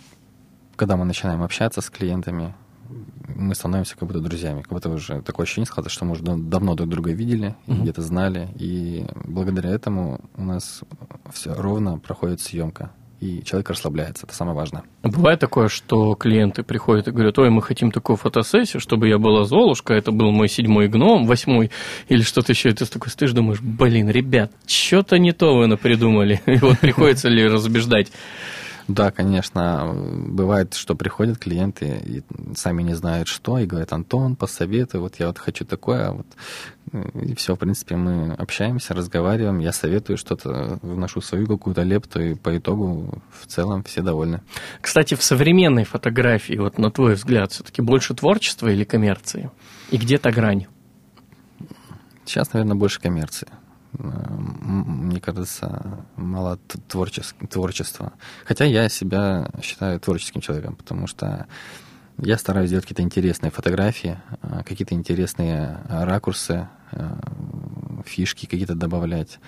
когда 0.76 0.98
мы 0.98 1.06
начинаем 1.06 1.44
общаться 1.44 1.82
с 1.82 1.90
клиентами, 1.92 2.56
мы 3.36 3.54
становимся 3.56 3.96
как 3.98 4.08
будто 4.08 4.20
друзьями. 4.22 4.62
Как 4.62 4.72
будто 4.72 4.90
уже 4.90 5.22
такое 5.22 5.44
ощущение 5.46 5.66
складывается, 5.68 5.96
что 5.96 6.06
мы 6.06 6.12
уже 6.14 6.24
дав- 6.24 6.40
давно 6.50 6.76
друг 6.76 6.90
друга 6.90 7.12
видели, 7.12 7.56
Мгм. 7.68 7.82
где-то 7.84 8.02
знали. 8.02 8.48
И 8.56 9.06
благодаря 9.26 9.72
этому 9.72 10.22
у 10.38 10.44
нас 10.44 10.82
все 11.34 11.54
ровно 11.54 11.98
проходит 12.00 12.42
съемка. 12.42 12.92
И 13.22 13.42
человек 13.44 13.70
расслабляется. 13.70 14.26
Это 14.26 14.36
самое 14.36 14.56
важное. 14.56 14.84
Бывает 15.02 15.40
такое, 15.40 15.70
что 15.70 16.16
клиенты 16.16 16.64
приходят 16.64 17.08
и 17.08 17.12
говорят, 17.12 17.40
ой, 17.40 17.50
мы 17.50 17.62
хотим 17.62 17.92
такую 17.92 18.18
фотосессию, 18.18 18.82
чтобы 18.82 19.08
я 19.08 19.18
была 19.18 19.46
Золушка, 19.46 19.94
это 19.94 20.12
был 20.12 20.32
мой 20.32 20.50
седьмой 20.50 20.90
гном, 20.90 21.26
восьмой, 21.26 21.72
или 22.10 22.22
что-то 22.22 22.52
еще. 22.52 22.70
И 22.70 22.74
ты 22.74 22.86
такой 22.86 23.10
стоишь, 23.10 23.32
думаешь, 23.32 23.62
блин, 23.62 24.10
ребят, 24.10 24.52
что-то 24.68 25.18
не 25.18 25.32
то 25.32 25.56
вы 25.58 25.68
напридумали. 25.68 26.42
И 26.46 26.58
вот 26.58 26.80
приходится 26.80 27.30
ли 27.30 27.48
разубеждать. 27.48 28.12
Да, 28.88 29.12
конечно, 29.12 29.94
бывает, 29.96 30.76
что 30.76 30.96
приходят 30.96 31.40
клиенты 31.40 31.86
и 32.06 32.24
сами 32.56 32.84
не 32.84 32.94
знают 32.94 33.28
что, 33.28 33.58
и 33.58 33.66
говорят, 33.66 33.92
Антон, 33.94 34.36
посоветуй, 34.36 35.00
вот 35.00 35.16
я 35.20 35.28
вот 35.28 35.40
хочу 35.40 35.66
такое, 35.66 36.10
а 36.10 36.12
вот 36.12 36.28
и 37.16 37.34
все, 37.34 37.56
в 37.56 37.60
принципе, 37.60 37.96
мы 37.96 38.34
общаемся, 38.34 38.94
разговариваем, 38.94 39.58
я 39.58 39.72
советую 39.72 40.18
что-то, 40.18 40.78
вношу 40.84 41.22
свою 41.22 41.48
какую-то 41.48 41.82
лепту, 41.82 42.22
и 42.22 42.36
по 42.36 42.56
итогу 42.56 43.24
в 43.42 43.48
целом 43.48 43.84
все 43.84 44.04
довольны. 44.04 44.42
Кстати, 44.82 45.16
в 45.16 45.24
современной 45.24 45.84
фотографии, 45.84 46.56
вот 46.56 46.78
на 46.78 46.92
твой 46.92 47.16
взгляд, 47.16 47.52
все-таки 47.52 47.82
больше 47.82 48.14
творчества 48.14 48.68
или 48.68 48.84
коммерции? 48.84 49.50
И 49.90 49.98
где-то 49.98 50.32
грань? 50.32 50.68
Сейчас, 52.24 52.54
наверное, 52.54 52.76
больше 52.76 53.02
коммерции. 53.02 53.48
Мне 53.98 55.20
кажется, 55.20 56.06
мало 56.16 56.58
творчества. 56.88 58.14
Хотя 58.46 58.66
я 58.66 58.90
себя 58.90 59.50
считаю 59.62 60.00
творческим 60.00 60.42
человеком, 60.42 60.76
потому 60.76 61.08
что 61.08 61.48
я 62.18 62.38
стараюсь 62.38 62.70
делать 62.70 62.86
какие-то 62.86 63.02
интересные 63.02 63.52
фотографии, 63.52 64.18
а, 64.42 64.64
какие-то 64.64 64.96
интересные 64.96 65.80
а, 65.90 66.06
ракурсы, 66.06 66.68
а, 66.92 67.20
фишки 68.06 68.46
какие-то 68.46 68.76
добавлять 68.76 69.40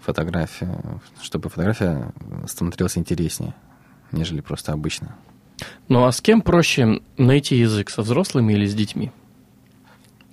фотографию, 0.00 1.00
чтобы 1.20 1.48
фотография 1.48 2.12
смотрелась 2.46 2.98
интереснее, 2.98 3.54
нежели 4.10 4.40
просто 4.40 4.72
обычно. 4.72 5.16
Ну 5.88 6.04
а 6.04 6.12
с 6.12 6.20
кем 6.20 6.42
проще 6.42 7.00
найти 7.16 7.56
язык, 7.56 7.90
со 7.90 8.02
взрослыми 8.02 8.52
или 8.52 8.66
с 8.66 8.74
детьми? 8.74 9.12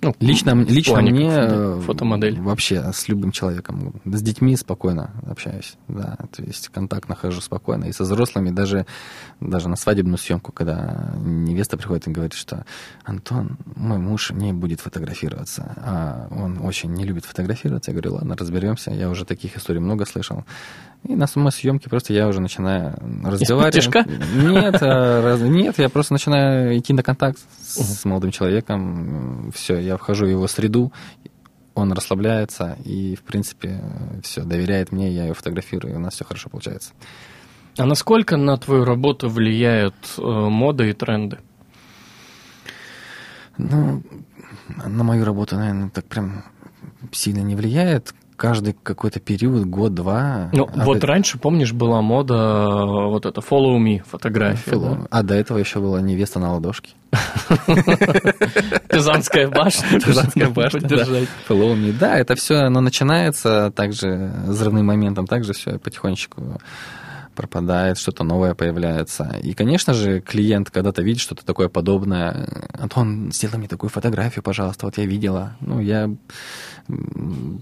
Ну, 0.02 0.14
Лично, 0.18 0.52
лично 0.54 0.94
плане 0.94 1.10
мне 1.12 1.30
фото- 1.30 1.76
э, 1.78 1.80
фотомодель. 1.82 2.40
вообще 2.40 2.90
с 2.92 3.06
любым 3.08 3.32
человеком, 3.32 4.00
с 4.06 4.22
детьми 4.22 4.56
спокойно 4.56 5.10
общаюсь, 5.28 5.74
да, 5.88 6.16
то 6.34 6.42
есть 6.42 6.68
контакт 6.68 7.08
нахожу 7.08 7.42
спокойно, 7.42 7.84
и 7.84 7.92
со 7.92 8.04
взрослыми 8.04 8.48
даже, 8.50 8.86
даже 9.40 9.68
на 9.68 9.76
свадебную 9.76 10.16
съемку, 10.16 10.52
когда 10.52 11.12
невеста 11.22 11.76
приходит 11.76 12.06
и 12.08 12.10
говорит, 12.12 12.32
что 12.32 12.64
Антон, 13.04 13.58
мой 13.76 13.98
муж 13.98 14.30
не 14.30 14.54
будет 14.54 14.80
фотографироваться, 14.80 15.74
а 15.76 16.28
он 16.30 16.58
очень 16.64 16.92
не 16.94 17.04
любит 17.04 17.26
фотографироваться, 17.26 17.90
я 17.90 17.94
говорю, 17.94 18.14
ладно, 18.14 18.36
разберемся, 18.36 18.90
я 18.92 19.10
уже 19.10 19.26
таких 19.26 19.56
историй 19.58 19.80
много 19.80 20.06
слышал, 20.06 20.44
и 21.04 21.14
на 21.16 21.26
самой 21.26 21.50
съемке 21.52 21.88
просто 21.88 22.12
я 22.12 22.28
уже 22.28 22.40
начинаю 22.40 22.94
разговаривать. 23.24 23.74
Нет, 24.06 24.76
а, 24.82 25.22
раз- 25.22 25.40
нет, 25.40 25.78
я 25.78 25.88
просто 25.88 26.12
начинаю 26.12 26.76
идти 26.78 26.92
на 26.92 27.02
контакт 27.02 27.38
с, 27.62 28.00
с 28.00 28.04
молодым 28.04 28.30
человеком. 28.30 29.50
Все, 29.54 29.78
я 29.78 29.96
вхожу 29.96 30.26
в 30.26 30.28
его 30.28 30.46
среду, 30.46 30.92
он 31.74 31.92
расслабляется 31.92 32.76
и, 32.84 33.16
в 33.16 33.22
принципе, 33.22 33.80
все, 34.22 34.42
доверяет 34.42 34.92
мне, 34.92 35.10
я 35.10 35.24
ее 35.26 35.34
фотографирую, 35.34 35.94
и 35.94 35.96
у 35.96 36.00
нас 36.00 36.14
все 36.14 36.24
хорошо 36.24 36.50
получается. 36.50 36.92
А 37.78 37.86
насколько 37.86 38.36
на 38.36 38.56
твою 38.58 38.84
работу 38.84 39.28
влияют 39.30 39.94
э, 40.18 40.22
мода 40.22 40.84
и 40.84 40.92
тренды? 40.92 41.38
Ну, 43.56 44.02
на 44.86 45.04
мою 45.04 45.24
работу, 45.24 45.56
наверное, 45.56 45.90
так 45.90 46.04
прям 46.06 46.44
сильно 47.12 47.40
не 47.40 47.54
влияет. 47.56 48.14
Каждый 48.40 48.74
какой-то 48.82 49.20
период, 49.20 49.66
год-два. 49.66 50.48
Ну, 50.54 50.66
а 50.74 50.84
вот 50.86 50.96
это- 50.96 51.06
раньше, 51.08 51.36
помнишь, 51.38 51.74
была 51.74 52.00
мода 52.00 52.34
э, 52.34 53.06
вот 53.08 53.26
это 53.26 53.42
follow 53.42 53.78
me 53.78 54.02
фотография. 54.08 54.70
Фило- 54.70 55.06
А 55.10 55.22
до 55.22 55.34
этого 55.34 55.58
еще 55.58 55.80
была 55.80 56.00
невеста 56.00 56.38
на 56.40 56.54
ладошке. 56.54 56.92
да? 57.12 57.18
Пизанская 58.88 59.48
башня. 59.48 60.00
Пизанская 60.06 60.48
башня, 60.48 60.80
да. 60.80 60.88
Поддержать. 60.88 61.28
Follow 61.48 61.74
me. 61.76 61.92
Да, 61.98 62.18
это 62.18 62.34
все, 62.34 62.56
оно 62.62 62.80
начинается 62.80 63.70
также 63.76 64.32
взрывным 64.46 64.86
моментом, 64.86 65.26
также 65.26 65.52
все 65.52 65.78
потихонечку 65.78 66.60
пропадает, 67.40 67.96
что-то 67.96 68.22
новое 68.22 68.54
появляется. 68.54 69.38
И, 69.42 69.54
конечно 69.54 69.94
же, 69.94 70.20
клиент 70.20 70.70
когда-то 70.70 71.00
видит 71.00 71.22
что-то 71.22 71.44
такое 71.44 71.68
подобное. 71.68 72.68
Антон, 72.74 73.32
сделай 73.32 73.56
мне 73.56 73.66
такую 73.66 73.88
фотографию, 73.88 74.42
пожалуйста, 74.42 74.84
вот 74.84 74.98
я 74.98 75.06
видела. 75.06 75.56
Ну, 75.60 75.80
я 75.80 76.14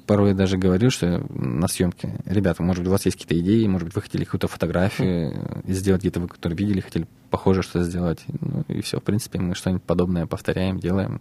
порой 0.06 0.34
даже 0.34 0.58
говорю, 0.58 0.90
что 0.90 1.24
на 1.30 1.68
съемке, 1.68 2.20
ребята, 2.24 2.64
может 2.64 2.82
быть, 2.82 2.88
у 2.88 2.92
вас 2.92 3.06
есть 3.06 3.16
какие-то 3.16 3.38
идеи, 3.38 3.68
может 3.68 3.86
быть, 3.86 3.94
вы 3.94 4.02
хотели 4.02 4.24
какую-то 4.24 4.48
фотографию 4.48 5.62
сделать 5.66 6.00
где-то, 6.00 6.20
вы 6.20 6.28
которые 6.28 6.56
видели, 6.56 6.80
хотели 6.80 7.06
похоже 7.30 7.62
что 7.62 7.84
сделать. 7.84 8.24
Ну, 8.40 8.64
и 8.66 8.80
все, 8.80 8.98
в 8.98 9.04
принципе, 9.04 9.38
мы 9.38 9.54
что-нибудь 9.54 9.84
подобное 9.84 10.26
повторяем, 10.26 10.80
делаем. 10.80 11.20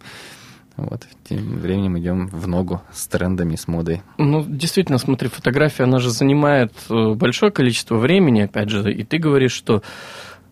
Вот, 0.78 1.08
тем 1.28 1.58
временем 1.58 1.98
идем 1.98 2.28
в 2.28 2.46
ногу 2.46 2.80
с 2.92 3.08
трендами, 3.08 3.56
с 3.56 3.66
модой. 3.66 4.02
Ну, 4.16 4.44
действительно, 4.46 4.98
смотри, 4.98 5.28
фотография, 5.28 5.82
она 5.82 5.98
же 5.98 6.10
занимает 6.10 6.72
э, 6.88 7.14
большое 7.14 7.50
количество 7.50 7.96
времени, 7.96 8.42
опять 8.42 8.70
же, 8.70 8.92
и 8.92 9.02
ты 9.02 9.18
говоришь, 9.18 9.50
что 9.52 9.82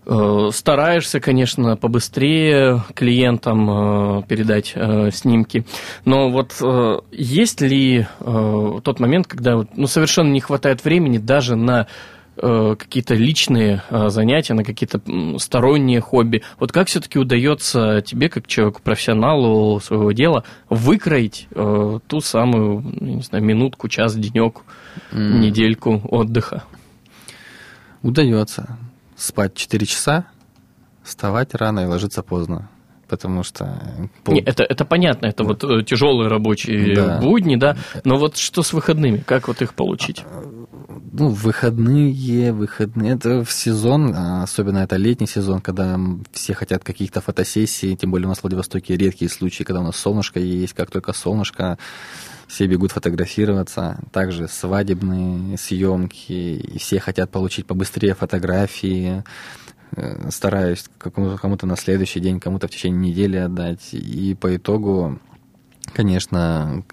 э, 0.05 0.49
стараешься, 0.53 1.21
конечно, 1.21 1.77
побыстрее 1.77 2.83
клиентам 2.95 3.71
э, 3.71 4.23
передать 4.25 4.73
э, 4.75 5.13
снимки, 5.13 5.65
но 6.05 6.29
вот 6.29 6.57
э, 6.61 6.99
есть 7.13 7.61
ли 7.61 8.01
э, 8.19 8.71
тот 8.83 8.99
момент, 8.99 9.29
когда 9.29 9.65
ну, 9.77 9.87
совершенно 9.87 10.33
не 10.33 10.41
хватает 10.41 10.85
времени 10.85 11.19
даже 11.19 11.55
на 11.55 11.87
какие-то 12.37 13.15
личные 13.15 13.83
э, 13.91 14.09
занятия, 14.09 14.55
на 14.55 14.63
какие-то 14.65 15.01
сторонние 15.39 16.01
хобби. 16.01 16.43
Вот 16.59 16.71
как 16.73 16.89
все-таки 16.89 17.19
удается 17.19 18.03
тебе, 18.03 18.29
как 18.29 18.47
человеку 18.47 18.81
профессионалу 18.83 19.81
своего 19.81 20.13
дела, 20.13 20.45
выкроить 20.69 21.49
э, 21.53 21.99
ту 22.07 22.21
самую, 22.21 22.81
ну, 23.01 23.17
не 23.17 23.23
знаю, 23.23 23.45
минутку, 23.45 23.89
час, 23.89 24.15
денек, 24.17 24.61
М, 25.13 25.41
недельку 25.41 26.01
отдыха? 26.11 26.63
Удается 28.03 28.79
спать 29.17 29.55
4 29.55 29.87
часа, 29.87 30.27
вставать 31.03 31.55
рано 31.55 31.81
и 31.81 31.87
ложиться 31.87 32.23
поздно. 32.23 32.69
Потому 33.09 33.45
что... 33.45 33.81
пол- 34.25 34.35
Не, 34.35 34.41
это, 34.41 34.65
это 34.65 34.85
понятно, 34.85 35.27
это 35.27 35.45
вот 35.45 35.63
э, 35.63 35.85
тяжелые 35.85 36.29
рабочие 36.29 36.93
Да. 36.97 37.21
будни, 37.21 37.55
да. 37.55 37.77
Но 38.03 38.17
вот 38.17 38.37
что 38.37 38.63
с 38.65 38.73
выходными? 38.73 39.19
Как 39.19 39.47
вот 39.47 39.63
их 39.63 39.75
получить? 39.75 40.25
Ну, 41.13 41.29
выходные, 41.29 42.53
выходные, 42.53 43.15
это 43.15 43.45
в 43.45 43.53
сезон, 43.53 44.15
а 44.15 44.43
особенно 44.43 44.79
это 44.79 44.97
летний 44.97 45.27
сезон, 45.27 45.61
когда 45.61 45.99
все 46.33 46.55
хотят 46.55 46.85
каких-то 46.85 47.21
фотосессий, 47.21 47.97
тем 47.97 48.11
более 48.11 48.27
у 48.27 48.31
нас 48.31 48.39
в 48.39 48.43
Владивостоке 48.43 48.97
редкие 48.97 49.31
случаи, 49.31 49.65
когда 49.65 49.81
у 49.81 49.85
нас 49.85 49.97
солнышко 49.97 50.41
есть, 50.41 50.73
как 50.73 50.91
только 50.91 51.13
солнышко, 51.13 51.79
все 52.47 52.67
бегут 52.67 52.93
фотографироваться. 52.93 53.99
Также 54.13 54.49
свадебные 54.49 55.59
съемки, 55.59 56.33
и 56.33 56.79
все 56.79 57.01
хотят 57.01 57.31
получить 57.31 57.67
побыстрее 57.67 58.15
фотографии. 58.15 59.25
Э, 59.97 60.31
Стараюсь 60.31 60.87
кому-то 60.99 61.67
на 61.67 61.77
следующий 61.77 62.21
день, 62.21 62.41
кому-то 62.41 62.69
в 62.69 62.71
течение 62.71 63.11
недели 63.11 63.37
отдать. 63.37 63.93
И 63.93 64.37
по 64.41 64.55
итогу 64.57 65.19
Конечно, 65.93 66.85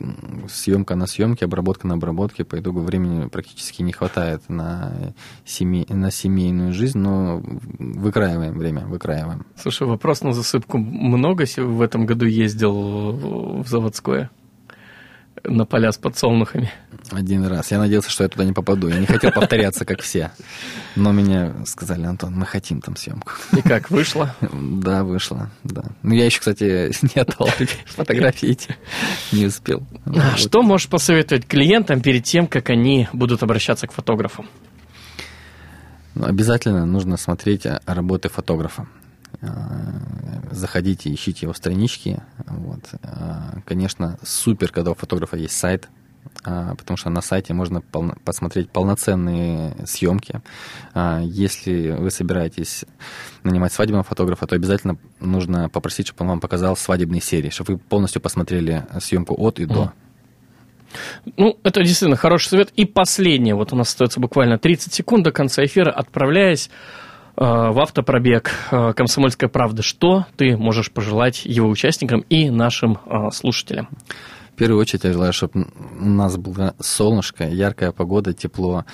съемка 0.48 0.96
на 0.96 1.08
съемке, 1.08 1.46
обработка 1.46 1.88
на 1.88 1.96
обработке, 1.96 2.44
по 2.44 2.60
итогу 2.60 2.82
времени 2.82 3.28
практически 3.28 3.82
не 3.82 3.92
хватает 3.92 4.48
на, 4.50 5.14
семей, 5.46 5.86
на 5.90 6.12
семейную 6.12 6.74
жизнь, 6.74 7.00
но 7.00 7.42
выкраиваем 7.80 8.58
время, 8.58 8.86
выкраиваем. 8.86 9.46
Слушай, 9.56 9.88
вопрос 9.88 10.22
на 10.22 10.34
засыпку. 10.34 10.78
Много 10.78 11.46
в 11.58 11.82
этом 11.82 12.06
году 12.06 12.26
ездил 12.26 13.64
в 13.64 13.68
заводское? 13.68 14.30
На 15.46 15.66
поля 15.66 15.92
с 15.92 15.98
подсолнухами. 15.98 16.72
Один 17.12 17.46
раз. 17.46 17.72
Я 17.72 17.80
надеялся, 17.80 18.10
что 18.10 18.24
я 18.24 18.30
туда 18.30 18.46
не 18.46 18.54
попаду. 18.54 18.88
Я 18.88 19.00
не 19.00 19.06
хотел 19.06 19.32
повторяться, 19.32 19.84
как 19.84 20.02
все. 20.02 20.32
Но 20.96 21.12
мне 21.12 21.54
сказали, 21.66 22.06
Антон, 22.06 22.34
мы 22.34 22.46
хотим 22.46 22.82
там 22.82 22.96
съемку. 22.96 23.34
И 23.52 23.62
как, 23.62 23.92
вышло? 23.92 24.34
Да, 24.42 25.04
вышло, 25.04 25.50
да. 25.64 25.84
Ну, 26.02 26.14
я 26.14 26.26
еще, 26.26 26.40
кстати, 26.40 26.92
не 27.16 27.22
отдал 27.22 27.50
фотографии 27.88 28.50
эти. 28.50 28.78
Не 29.34 29.48
успел. 29.48 29.86
А. 30.06 30.38
Что 30.38 30.62
можешь 30.64 30.88
посоветовать 30.88 31.46
клиентам 31.46 32.02
перед 32.02 32.24
тем, 32.24 32.48
как 32.48 32.70
они 32.70 33.10
будут 33.12 33.44
обращаться 33.44 33.88
к 33.88 33.92
фотографу? 33.92 34.46
Ну, 36.16 36.26
обязательно 36.26 36.86
нужно 36.86 37.18
смотреть 37.18 37.66
а, 37.66 37.82
работы 37.86 38.30
фотографа. 38.30 38.88
А, 39.44 40.50
Заходите, 40.52 41.12
ищите 41.14 41.46
его 41.46 41.54
странички. 41.54 42.22
Вот. 42.48 42.82
А, 43.04 43.56
Конечно, 43.66 44.18
супер, 44.24 44.72
когда 44.72 44.92
у 44.92 44.96
фотографа 44.96 45.36
есть 45.36 45.58
сайт, 45.58 45.90
а, 46.44 46.76
потому 46.76 46.96
что 46.98 47.10
на 47.10 47.22
сайте 47.22 47.54
можно 47.54 47.80
полно- 47.80 48.18
посмотреть 48.24 48.70
полноценные 48.70 49.76
съемки. 49.86 50.42
Если 51.22 51.92
вы 51.92 52.12
собираетесь 52.12 52.86
нанимать 53.44 53.74
свадебного 53.74 54.04
фотографа, 54.04 54.46
то 54.48 54.56
обязательно 54.56 54.98
нужно 55.20 55.70
попросить, 55.70 56.08
чтобы 56.08 56.24
он 56.24 56.28
вам 56.30 56.40
показал 56.40 56.78
свадебные 56.78 57.22
серии, 57.22 57.50
чтобы 57.50 57.74
вы 57.74 57.80
полностью 57.80 58.22
посмотрели 58.22 58.86
съемку 59.00 59.36
от 59.38 59.60
и 59.60 59.66
до. 59.66 59.92
Ну, 61.38 61.58
это 61.64 61.82
действительно 61.82 62.16
хороший 62.16 62.50
совет. 62.50 62.70
И 62.76 62.86
последнее, 62.86 63.56
вот 63.56 63.74
у 63.74 63.76
нас 63.76 63.90
остается 63.90 64.20
буквально 64.20 64.58
30 64.60 64.94
секунд 64.94 65.24
до 65.24 65.32
конца 65.32 65.66
эфира, 65.66 65.92
отправляясь 65.92 66.70
э, 66.70 66.72
в 67.36 67.80
автопробег 67.80 68.52
э, 68.72 68.94
«Комсомольская 68.94 69.50
правда». 69.50 69.82
Что 69.82 70.26
ты 70.38 70.56
можешь 70.56 70.92
пожелать 70.92 71.46
его 71.46 71.68
участникам 71.68 72.22
и 72.30 72.50
нашим 72.50 73.00
э, 73.06 73.32
слушателям? 73.32 73.90
В 74.54 74.56
первую 74.56 74.80
очередь 74.80 75.04
я 75.04 75.14
желаю, 75.14 75.34
чтобы 75.34 75.66
у 76.00 76.06
нас 76.06 76.38
было 76.38 76.76
солнышко, 76.80 77.46
яркая 77.46 77.92
погода, 77.92 78.34
тепло. 78.34 78.86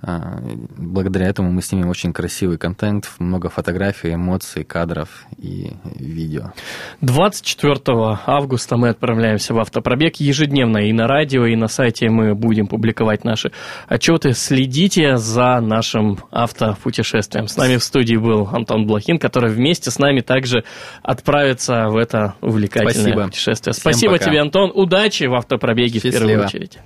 А, 0.00 0.38
Благодаря 0.76 1.26
этому 1.26 1.50
мы 1.50 1.60
снимем 1.60 1.88
очень 1.88 2.12
красивый 2.12 2.56
контент, 2.56 3.10
много 3.18 3.48
фотографий, 3.48 4.14
эмоций, 4.14 4.62
кадров 4.64 5.26
и 5.36 5.72
видео. 5.96 6.52
24 7.00 7.80
августа 8.26 8.76
мы 8.76 8.90
отправляемся 8.90 9.54
в 9.54 9.58
автопробег 9.58 10.16
ежедневно 10.16 10.78
и 10.78 10.92
на 10.92 11.08
радио, 11.08 11.46
и 11.46 11.56
на 11.56 11.66
сайте 11.66 12.08
мы 12.10 12.34
будем 12.34 12.68
публиковать 12.68 13.24
наши 13.24 13.50
отчеты. 13.88 14.32
Следите 14.34 15.16
за 15.16 15.60
нашим 15.60 16.18
автопутешествием. 16.30 17.48
С 17.48 17.56
нами 17.56 17.76
в 17.76 17.82
студии 17.82 18.16
был 18.16 18.48
Антон 18.52 18.86
Блохин, 18.86 19.18
который 19.18 19.52
вместе 19.52 19.90
с 19.90 19.98
нами 19.98 20.20
также 20.20 20.64
отправится 21.02 21.88
в 21.88 21.96
это 21.96 22.34
увлекательное 22.40 22.92
Спасибо. 22.92 23.24
путешествие. 23.24 23.74
Спасибо 23.74 24.18
тебе, 24.18 24.40
Антон. 24.40 24.70
Удачи 24.72 25.24
в 25.24 25.34
автопробеге 25.34 25.98
в 25.98 26.02
первую 26.02 26.20
Счастливо. 26.20 26.44
очередь. 26.44 26.78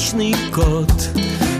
Двоичный 0.00 0.34
код 0.54 0.90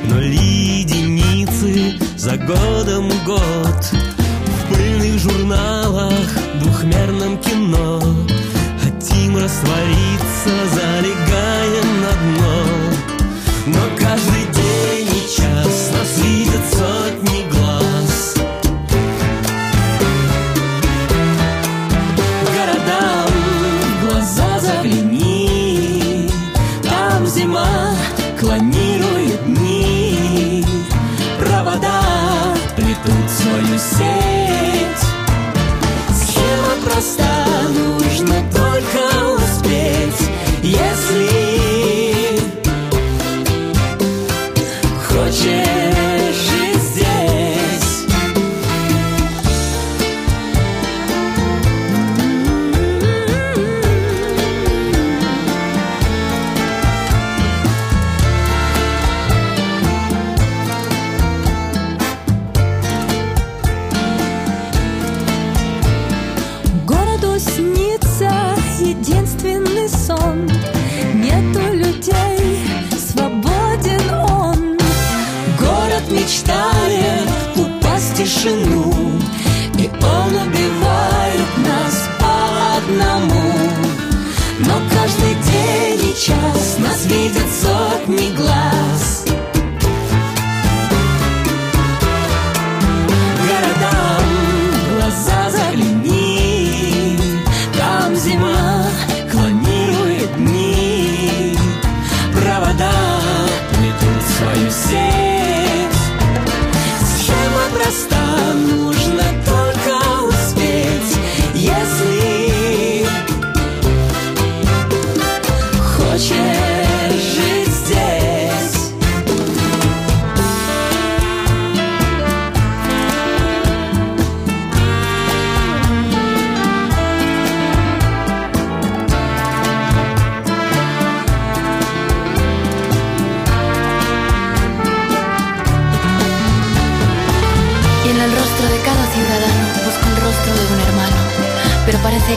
Нули 0.04 0.80
единицы 0.80 1.98
за 2.16 2.36
годом 2.38 3.10
год. 3.26 3.84
В 3.92 4.74
пыльных 4.74 5.18
журналах, 5.18 6.28
двухмерном 6.54 7.38
кино 7.38 8.00
Хотим 8.82 9.36
раствориться, 9.36 10.54
залегая 10.74 11.59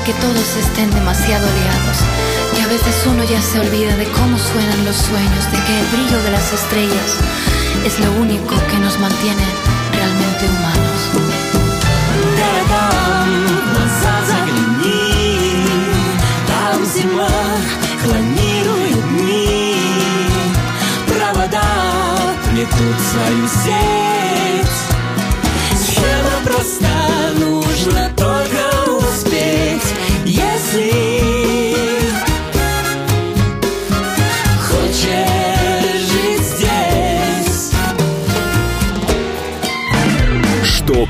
que 0.05 0.12
todos 0.14 0.57
estén 0.57 0.91
demasiado 0.91 1.47
liados. 1.47 1.99
Y 2.59 2.61
a 2.62 2.67
veces 2.67 3.07
uno 3.07 3.23
ya 3.25 3.41
se 3.41 3.61
olvida 3.61 3.97
de 3.97 4.05
cómo 4.07 4.37
suenan 4.37 4.85
los 4.85 4.97
sueños, 4.97 5.45
de 5.53 5.59
que 5.64 5.81
el 5.81 5.87
brillo 5.87 6.23
de 6.25 6.31
las 6.33 6.53
estrellas 6.53 7.11
es 7.87 8.01
lo 8.01 8.11
único 8.21 8.55
que 8.71 8.79
nos 8.79 8.99
mantiene 8.99 9.45
realmente 9.93 10.47
humanos. 10.47 11.38
городам 12.38 13.29
в 13.47 13.71
глаза 13.71 14.14
загляни 14.27 15.67
Там 16.49 16.85
зима 16.85 17.29
клонирует 18.03 19.01
дни 19.11 19.77
Провода 21.07 21.62
плетут 22.51 22.99
свою 23.11 23.47
сеть 23.62 24.79
Схема 25.81 26.37
проста, 26.45 26.97
нужно 27.38 28.11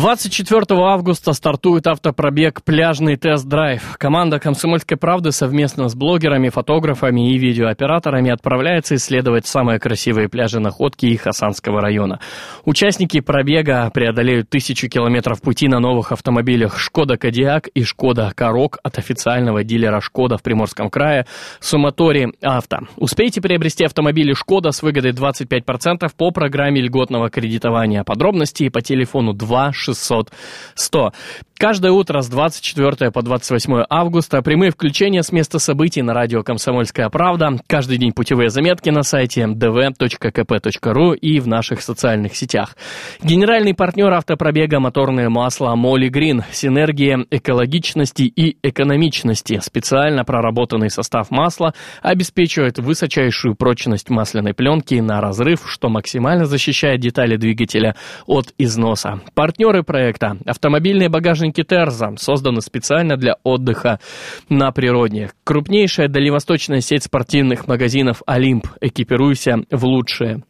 24 0.00 0.64
августа 0.80 1.34
стартует 1.34 1.86
автопробег 1.86 2.62
«Пляжный 2.64 3.16
тест-драйв». 3.16 3.98
Команда 3.98 4.38
«Комсомольской 4.38 4.96
правды» 4.96 5.30
совместно 5.30 5.90
с 5.90 5.94
блогерами, 5.94 6.48
фотографами 6.48 7.34
и 7.34 7.36
видеооператорами 7.36 8.30
отправляется 8.30 8.94
исследовать 8.94 9.46
самые 9.46 9.78
красивые 9.78 10.30
пляжи 10.30 10.58
находки 10.58 11.04
и 11.04 11.18
Хасанского 11.18 11.82
района. 11.82 12.18
Участники 12.64 13.20
пробега 13.20 13.90
преодолеют 13.92 14.48
тысячу 14.48 14.88
километров 14.88 15.42
пути 15.42 15.68
на 15.68 15.80
новых 15.80 16.12
автомобилях 16.12 16.78
«Шкода 16.78 17.18
Кодиак» 17.18 17.68
и 17.68 17.84
«Шкода 17.84 18.32
Корок» 18.34 18.78
от 18.82 18.96
официального 18.96 19.64
дилера 19.64 20.00
«Шкода» 20.00 20.38
в 20.38 20.42
Приморском 20.42 20.88
крае 20.88 21.26
«Суматори 21.60 22.32
Авто». 22.40 22.78
Успейте 22.96 23.42
приобрести 23.42 23.84
автомобили 23.84 24.32
«Шкода» 24.32 24.70
с 24.70 24.82
выгодой 24.82 25.12
25% 25.12 26.10
по 26.16 26.30
программе 26.30 26.80
льготного 26.80 27.28
кредитования. 27.28 28.02
Подробности 28.02 28.70
по 28.70 28.80
телефону 28.80 29.34
2 29.34 29.72
600 29.94 30.30
100. 30.76 31.12
Каждое 31.60 31.92
утро 31.92 32.22
с 32.22 32.28
24 32.30 33.10
по 33.10 33.20
28 33.20 33.84
августа 33.90 34.40
прямые 34.40 34.70
включения 34.70 35.22
с 35.22 35.30
места 35.30 35.58
событий 35.58 36.00
на 36.00 36.14
радио 36.14 36.42
«Комсомольская 36.42 37.10
правда». 37.10 37.58
Каждый 37.66 37.98
день 37.98 38.12
путевые 38.12 38.48
заметки 38.48 38.88
на 38.88 39.02
сайте 39.02 39.42
dv.kp.ru 39.42 41.14
и 41.14 41.38
в 41.38 41.46
наших 41.46 41.82
социальных 41.82 42.34
сетях. 42.34 42.78
Генеральный 43.22 43.74
партнер 43.74 44.10
автопробега 44.10 44.80
«Моторное 44.80 45.28
масло» 45.28 45.74
Молли 45.74 46.08
Грин. 46.08 46.44
Синергия 46.50 47.26
экологичности 47.30 48.22
и 48.22 48.56
экономичности. 48.62 49.60
Специально 49.62 50.24
проработанный 50.24 50.88
состав 50.88 51.30
масла 51.30 51.74
обеспечивает 52.00 52.78
высочайшую 52.78 53.54
прочность 53.54 54.08
масляной 54.08 54.54
пленки 54.54 54.94
на 54.94 55.20
разрыв, 55.20 55.64
что 55.66 55.90
максимально 55.90 56.46
защищает 56.46 57.00
детали 57.00 57.36
двигателя 57.36 57.96
от 58.24 58.54
износа. 58.56 59.20
Партнеры 59.34 59.82
проекта– 59.82 60.38
автомобильные 60.46 61.10
багажники 61.10 61.49
Терза, 61.52 62.14
созданы 62.16 62.60
специально 62.60 63.16
для 63.16 63.36
отдыха 63.42 64.00
на 64.48 64.70
природе. 64.72 65.32
Крупнейшая 65.44 66.08
дальневосточная 66.08 66.80
сеть 66.80 67.04
спортивных 67.04 67.66
магазинов 67.66 68.22
«Олимп». 68.26 68.66
Экипируйся 68.80 69.56
в 69.70 69.84
лучшее. 69.84 70.42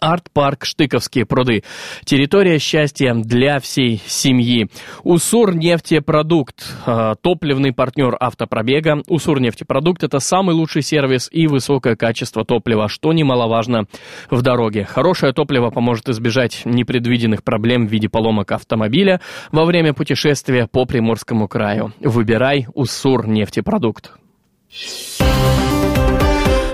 Арт-парк 0.00 0.64
Штыковские 0.64 1.26
пруды. 1.26 1.62
Территория 2.04 2.58
счастья 2.58 3.14
для 3.14 3.60
всей 3.60 4.00
семьи. 4.06 4.68
Усур 5.02 5.54
нефтепродукт. 5.54 6.66
э, 6.86 7.14
Топливный 7.20 7.72
партнер 7.72 8.16
автопробега. 8.18 9.02
Усур 9.08 9.40
нефтепродукт 9.40 10.02
это 10.04 10.18
самый 10.18 10.54
лучший 10.54 10.82
сервис 10.82 11.28
и 11.30 11.46
высокое 11.46 11.96
качество 11.96 12.44
топлива, 12.44 12.88
что 12.88 13.12
немаловажно 13.12 13.86
в 14.30 14.42
дороге. 14.42 14.84
Хорошее 14.84 15.32
топливо 15.32 15.70
поможет 15.70 16.08
избежать 16.08 16.62
непредвиденных 16.64 17.42
проблем 17.42 17.86
в 17.86 17.90
виде 17.90 18.08
поломок 18.08 18.52
автомобиля 18.52 19.20
во 19.52 19.64
время 19.64 19.94
путешествия 19.94 20.66
по 20.66 20.84
Приморскому 20.84 21.48
краю. 21.48 21.92
Выбирай 22.00 22.66
Усур 22.74 23.26
нефтепродукт. 23.26 24.12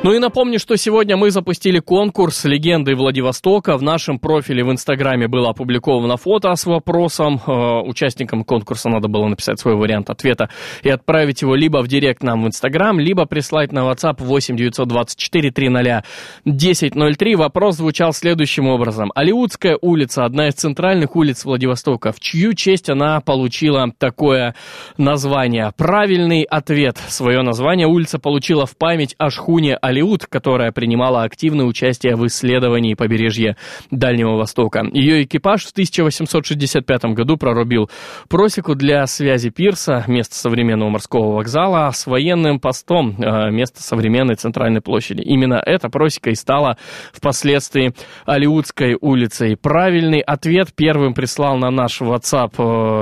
Ну 0.04 0.12
и 0.12 0.18
напомню, 0.18 0.58
что 0.58 0.74
сегодня 0.74 1.16
мы 1.16 1.30
запустили 1.30 1.78
конкурс 1.78 2.44
«Легенды 2.44 2.96
Владивостока». 2.96 3.76
В 3.76 3.82
нашем 3.82 4.18
профиле 4.18 4.64
в 4.64 4.72
Инстаграме 4.72 5.28
было 5.28 5.50
опубликовано 5.50 6.16
фото 6.16 6.52
с 6.56 6.66
вопросом. 6.66 7.40
Э, 7.46 7.82
Участникам 7.82 8.42
конкурса 8.42 8.88
надо 8.88 9.06
было 9.06 9.28
написать 9.28 9.60
свой 9.60 9.76
вариант 9.76 10.10
ответа 10.10 10.50
и 10.82 10.88
отправить 10.88 11.42
его 11.42 11.54
либо 11.54 11.84
в 11.84 11.86
директ 11.86 12.24
нам 12.24 12.42
в 12.42 12.48
Инстаграм, 12.48 12.98
либо 12.98 13.26
прислать 13.26 13.70
на 13.70 13.88
WhatsApp 13.88 14.16
8 14.18 14.56
924 14.56 15.52
300 15.52 16.02
1003. 16.46 17.36
Вопрос 17.36 17.76
звучал 17.76 18.12
следующим 18.12 18.66
образом. 18.66 19.12
Алиутская 19.14 19.78
улица, 19.80 20.24
одна 20.24 20.48
из 20.48 20.54
центральных 20.54 21.14
улиц 21.14 21.44
Владивостока. 21.44 22.10
В 22.10 22.18
чью 22.18 22.54
честь 22.54 22.90
она 22.90 23.20
получила 23.20 23.86
такое 23.96 24.56
название? 24.96 25.72
Правильный 25.76 26.42
ответ. 26.42 26.96
Свое 27.06 27.42
название 27.42 27.86
улица 27.86 28.18
получила 28.18 28.66
в 28.66 28.76
память 28.76 29.14
о 29.18 29.30
шхуне 29.30 29.76
Алиут, 29.92 30.24
которая 30.26 30.72
принимала 30.72 31.22
активное 31.22 31.66
участие 31.66 32.16
в 32.16 32.26
исследовании 32.26 32.94
побережья 32.94 33.56
Дальнего 33.90 34.36
Востока. 34.36 34.84
Ее 34.92 35.24
экипаж 35.24 35.64
в 35.66 35.70
1865 35.72 37.04
году 37.14 37.36
прорубил 37.36 37.90
просеку 38.28 38.74
для 38.74 39.06
связи 39.06 39.50
пирса, 39.50 40.04
место 40.08 40.34
современного 40.34 40.88
морского 40.88 41.34
вокзала, 41.34 41.90
с 41.90 42.06
военным 42.06 42.58
постом, 42.58 43.16
э, 43.18 43.50
место 43.50 43.82
современной 43.82 44.34
центральной 44.34 44.80
площади. 44.80 45.20
Именно 45.20 45.62
эта 45.64 45.90
просека 45.90 46.30
и 46.30 46.34
стала 46.34 46.78
впоследствии 47.12 47.92
Алиутской 48.24 48.96
улицей. 48.98 49.58
Правильный 49.58 50.20
ответ 50.20 50.70
первым 50.74 51.12
прислал 51.12 51.58
на 51.58 51.70
наш 51.70 52.00
WhatsApp 52.00 52.54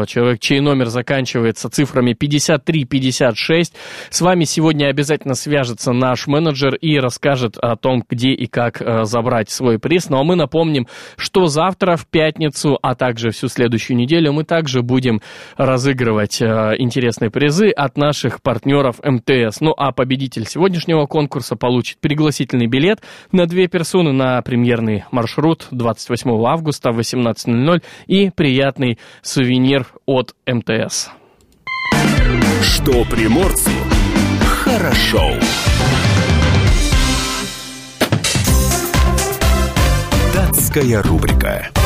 э, 0.03 0.07
человек, 0.07 0.41
чей 0.41 0.59
номер 0.59 0.87
заканчивается 0.87 1.71
цифрами 1.71 2.15
5356. 2.15 3.75
С 4.11 4.21
вами 4.21 4.43
сегодня 4.43 4.87
обязательно 4.87 5.35
свяжется 5.35 5.93
наш 5.93 6.27
менеджер 6.27 6.75
и 6.81 6.99
расскажет 6.99 7.57
о 7.59 7.77
том, 7.77 8.05
где 8.09 8.31
и 8.31 8.47
как 8.47 8.81
э, 8.81 9.05
забрать 9.05 9.51
свой 9.51 9.79
приз. 9.79 10.09
Ну 10.09 10.19
а 10.19 10.25
мы 10.25 10.37
напомним, 10.37 10.87
что 11.17 11.47
завтра 11.47 11.97
в 11.97 12.07
пятницу, 12.07 12.79
а 12.83 12.95
также 12.95 13.31
всю 13.31 13.49
следующую 13.49 13.97
неделю 13.97 14.33
мы 14.33 14.45
также 14.45 14.83
будем 14.83 15.21
разыгрывать 15.57 16.41
э, 16.41 16.75
интересные 16.79 17.31
призы 17.31 17.71
от 17.71 17.97
наших 17.97 18.43
партнеров 18.43 18.97
МТС. 19.03 19.61
Ну 19.61 19.75
а 19.77 19.93
победитель 19.93 20.47
сегодняшнего 20.47 21.07
конкурса 21.07 21.57
получит 21.57 21.99
пригласительный 22.01 22.67
билет 22.67 23.01
на 23.33 23.47
две 23.47 23.69
персоны 23.69 24.13
на 24.13 24.41
премьерный 24.43 25.05
маршрут 25.11 25.67
28 25.71 26.31
августа 26.47 26.93
в 26.93 26.99
18.00 26.99 27.83
и 28.07 28.31
приятный 28.31 28.99
сувенир 29.23 29.87
от 30.07 30.35
МТС. 30.47 31.11
Что 32.63 33.05
приморцу 33.05 33.71
хорошо. 34.65 35.35
Датская 40.73 41.03
рубрика. 41.03 41.80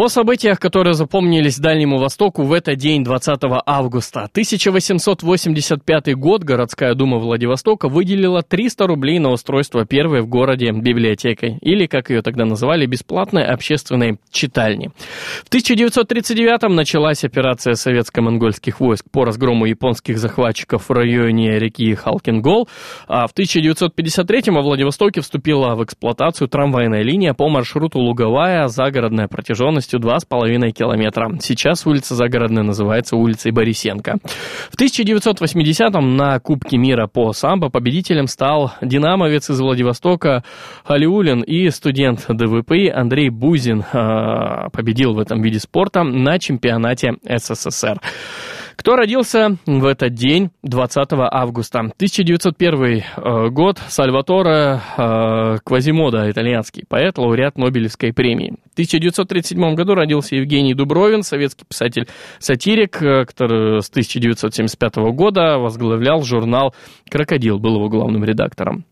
О 0.00 0.08
событиях, 0.08 0.58
которые 0.58 0.94
запомнились 0.94 1.58
Дальнему 1.58 1.98
Востоку 1.98 2.44
в 2.44 2.54
этот 2.54 2.76
день, 2.76 3.04
20 3.04 3.38
августа. 3.66 4.20
1885 4.32 6.14
год 6.14 6.42
городская 6.42 6.94
дума 6.94 7.18
Владивостока 7.18 7.90
выделила 7.90 8.40
300 8.40 8.86
рублей 8.86 9.18
на 9.18 9.28
устройство 9.28 9.84
первой 9.84 10.22
в 10.22 10.26
городе 10.26 10.70
библиотекой, 10.70 11.58
или, 11.60 11.84
как 11.84 12.08
ее 12.08 12.22
тогда 12.22 12.46
называли, 12.46 12.86
бесплатной 12.86 13.44
общественной 13.44 14.18
читальни. 14.30 14.90
В 15.44 15.48
1939 15.48 16.74
началась 16.74 17.22
операция 17.22 17.74
советско-монгольских 17.74 18.80
войск 18.80 19.04
по 19.12 19.26
разгрому 19.26 19.66
японских 19.66 20.16
захватчиков 20.16 20.88
в 20.88 20.92
районе 20.92 21.58
реки 21.58 21.94
Халкингол, 21.94 22.70
а 23.06 23.26
в 23.26 23.32
1953 23.32 24.44
во 24.46 24.62
Владивостоке 24.62 25.20
вступила 25.20 25.74
в 25.74 25.84
эксплуатацию 25.84 26.48
трамвайная 26.48 27.02
линия 27.02 27.34
по 27.34 27.50
маршруту 27.50 27.98
Луговая, 27.98 28.66
загородная 28.68 29.28
протяженность 29.28 29.89
протяженностью 29.90 30.00
2,5 30.00 30.70
километра. 30.70 31.30
Сейчас 31.40 31.86
улица 31.86 32.14
Загородная 32.14 32.62
называется 32.62 33.16
улицей 33.16 33.52
Борисенко. 33.52 34.18
В 34.70 34.80
1980-м 34.80 36.16
на 36.16 36.38
Кубке 36.38 36.78
мира 36.78 37.06
по 37.06 37.32
самбо 37.32 37.68
победителем 37.68 38.26
стал 38.26 38.72
динамовец 38.80 39.50
из 39.50 39.60
Владивостока 39.60 40.44
Халиулин 40.84 41.42
и 41.42 41.70
студент 41.70 42.26
ДВП 42.28 42.72
Андрей 42.92 43.30
Бузин 43.30 43.84
э, 43.92 44.68
победил 44.72 45.14
в 45.14 45.18
этом 45.18 45.42
виде 45.42 45.58
спорта 45.58 46.02
на 46.02 46.38
чемпионате 46.38 47.14
СССР. 47.24 48.00
Кто 48.80 48.96
родился 48.96 49.58
в 49.66 49.84
этот 49.84 50.14
день, 50.14 50.48
20 50.62 51.08
августа? 51.10 51.80
1901 51.80 53.02
э, 53.14 53.48
год, 53.50 53.76
Сальваторе 53.76 54.80
э, 54.96 55.58
Квазимода, 55.62 56.30
итальянский 56.30 56.84
поэт, 56.88 57.18
лауреат 57.18 57.58
Нобелевской 57.58 58.14
премии. 58.14 58.54
В 58.70 58.72
1937 58.72 59.74
году 59.74 59.94
родился 59.94 60.36
Евгений 60.36 60.72
Дубровин, 60.72 61.22
советский 61.22 61.66
писатель-сатирик, 61.68 63.02
э, 63.02 63.26
который 63.26 63.82
с 63.82 63.90
1975 63.90 65.12
года 65.12 65.58
возглавлял 65.58 66.22
журнал 66.22 66.74
«Крокодил», 67.10 67.58
был 67.58 67.74
его 67.74 67.90
главным 67.90 68.24
редактором. 68.24 68.86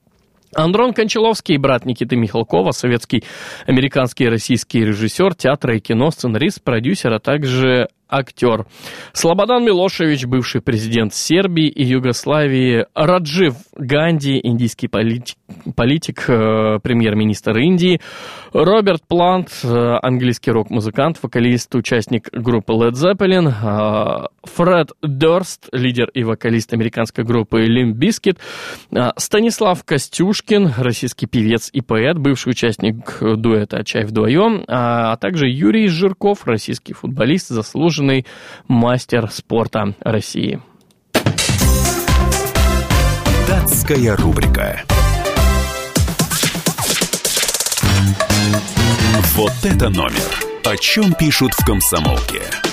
Андрон 0.55 0.93
Кончаловский, 0.93 1.57
брат 1.57 1.87
Никиты 1.87 2.17
Михалкова, 2.17 2.73
советский, 2.73 3.25
американский 3.67 4.25
и 4.25 4.29
российский 4.29 4.85
режиссер 4.85 5.35
театра 5.35 5.77
и 5.77 5.81
кино, 5.81 6.11
сценарист, 6.11 6.63
продюсер, 6.63 7.13
а 7.15 7.21
также 7.21 7.89
актер. 8.09 8.67
Слободан 9.13 9.65
Милошевич, 9.65 10.27
бывший 10.27 10.61
президент 10.61 11.15
Сербии 11.15 11.69
и 11.69 11.85
Югославии, 11.85 12.87
Раджив 12.95 13.55
Ганди, 13.77 14.41
индийский 14.43 14.89
политик, 14.89 15.37
политик 15.77 16.25
э, 16.29 16.79
премьер-министр 16.83 17.59
Индии, 17.59 18.01
Роберт 18.53 19.03
Плант, 19.07 19.51
э, 19.63 19.99
английский 20.03 20.51
рок-музыкант, 20.51 21.19
вокалист, 21.23 21.75
участник 21.75 22.29
группы 22.33 22.73
Led 22.73 22.93
Zeppelin, 22.93 23.49
э, 23.49 24.27
Фред 24.45 24.93
Дорст, 25.03 25.69
лидер 25.73 26.11
и 26.15 26.25
вокалист 26.25 26.73
американской 26.73 27.25
группы 27.25 27.65
Limp 27.67 27.95
Bizkit, 27.95 28.39
э, 28.91 29.11
Станислав 29.17 29.85
Костюшкин, 29.85 30.73
российский 30.79 31.27
певец 31.27 31.71
и 31.73 31.83
поэт, 31.83 32.19
бывший 32.19 32.51
участник 32.51 33.19
дуэта 33.21 33.85
«Чай 33.85 34.05
вдвоем», 34.05 34.65
а, 34.67 35.13
а 35.13 35.17
также 35.17 35.49
Юрий 35.49 35.89
Жирков, 35.89 36.47
российский 36.47 36.95
футболист, 36.95 37.49
заслуженный 37.49 37.98
заслуженный 37.99 38.27
мастер 38.69 39.31
спорта 39.31 39.95
России. 40.01 40.61
Датская 43.47 44.17
рубрика. 44.17 44.83
Вот 49.35 49.53
это 49.63 49.89
номер. 49.89 50.13
О 50.65 50.77
чем 50.77 51.13
пишут 51.15 51.53
в 51.55 51.65
комсомолке. 51.65 52.68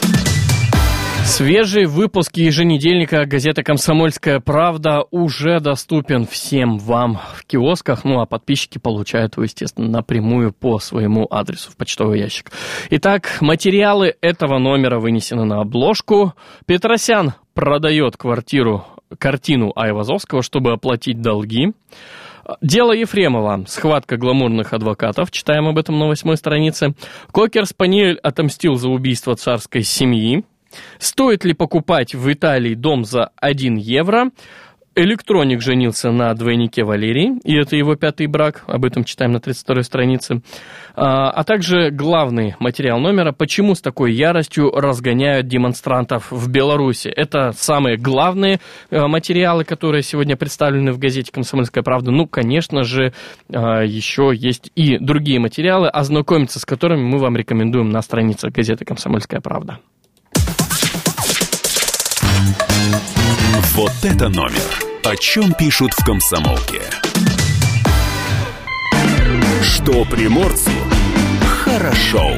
Свежий 1.26 1.86
выпуск 1.86 2.38
еженедельника 2.38 3.26
газеты 3.26 3.64
«Комсомольская 3.64 4.40
правда» 4.40 5.04
уже 5.10 5.60
доступен 5.60 6.26
всем 6.26 6.78
вам 6.78 7.20
в 7.34 7.46
киосках, 7.46 8.06
ну 8.06 8.22
а 8.22 8.26
подписчики 8.26 8.78
получают 8.78 9.36
его, 9.36 9.44
естественно, 9.44 9.90
напрямую 9.90 10.54
по 10.54 10.80
своему 10.80 11.28
адресу 11.30 11.72
в 11.72 11.78
почтовый 11.78 12.20
ящик. 12.20 12.52
Итак, 12.92 13.38
материалы 13.42 14.16
этого 14.22 14.60
номера 14.60 15.00
вынесены 15.00 15.44
на 15.44 15.62
обложку. 15.62 16.36
Петросян 16.68 17.34
продает 17.54 18.16
квартиру, 18.16 18.86
картину 19.18 19.74
Айвазовского, 19.76 20.44
чтобы 20.44 20.72
оплатить 20.72 21.22
долги. 21.22 21.74
Дело 22.62 22.92
Ефремова. 22.92 23.66
Схватка 23.68 24.18
гламурных 24.18 24.74
адвокатов. 24.74 25.32
Читаем 25.32 25.68
об 25.68 25.80
этом 25.80 25.98
на 25.98 26.08
восьмой 26.08 26.38
странице. 26.38 26.94
Кокер 27.32 27.66
Спаниель 27.66 28.20
отомстил 28.20 28.76
за 28.76 28.90
убийство 28.90 29.36
царской 29.36 29.82
семьи. 29.82 30.46
Стоит 31.00 31.46
ли 31.46 31.54
покупать 31.54 32.16
в 32.16 32.32
Италии 32.32 32.76
дом 32.76 33.06
за 33.06 33.32
1 33.38 33.76
евро? 33.76 34.32
Электроник 34.98 35.62
женился 35.62 36.10
на 36.12 36.34
двойнике 36.34 36.86
Валерии, 36.86 37.38
и 37.44 37.54
это 37.54 37.76
его 37.76 37.96
пятый 37.96 38.28
брак, 38.28 38.64
об 38.66 38.86
этом 38.86 39.04
читаем 39.04 39.34
на 39.34 39.38
32-й 39.40 39.84
странице. 39.84 40.42
А, 40.96 41.30
а 41.32 41.44
также 41.44 41.90
главный 41.92 42.56
материал 42.60 42.98
номера 43.00 43.34
«Почему 43.34 43.76
с 43.76 43.82
такой 43.82 44.14
яростью 44.14 44.72
разгоняют 44.72 45.50
демонстрантов 45.50 46.32
в 46.32 46.50
Беларуси?». 46.50 47.10
Это 47.10 47.52
самые 47.52 47.98
главные 47.98 48.62
э, 48.90 49.06
материалы, 49.06 49.66
которые 49.66 50.02
сегодня 50.02 50.38
представлены 50.38 50.94
в 50.94 50.98
газете 50.98 51.30
«Комсомольская 51.30 51.84
правда». 51.84 52.12
Ну, 52.12 52.26
конечно 52.26 52.84
же, 52.84 53.12
а, 53.54 53.82
еще 53.82 54.32
есть 54.34 54.72
и 54.76 54.98
другие 54.98 55.40
материалы, 55.40 55.90
ознакомиться 55.90 56.58
с 56.58 56.66
которыми 56.66 57.02
мы 57.02 57.18
вам 57.18 57.36
рекомендуем 57.36 57.90
на 57.90 58.02
странице 58.02 58.50
газеты 58.50 58.86
«Комсомольская 58.86 59.42
правда». 59.42 59.80
Вот 63.74 63.92
это 64.04 64.30
номер. 64.30 64.62
О 65.04 65.16
чем 65.16 65.54
пишут 65.54 65.94
в 65.94 66.04
комсомолке. 66.04 66.82
Что 69.62 70.06
приморцу 70.06 70.72
хорошо. 71.66 72.32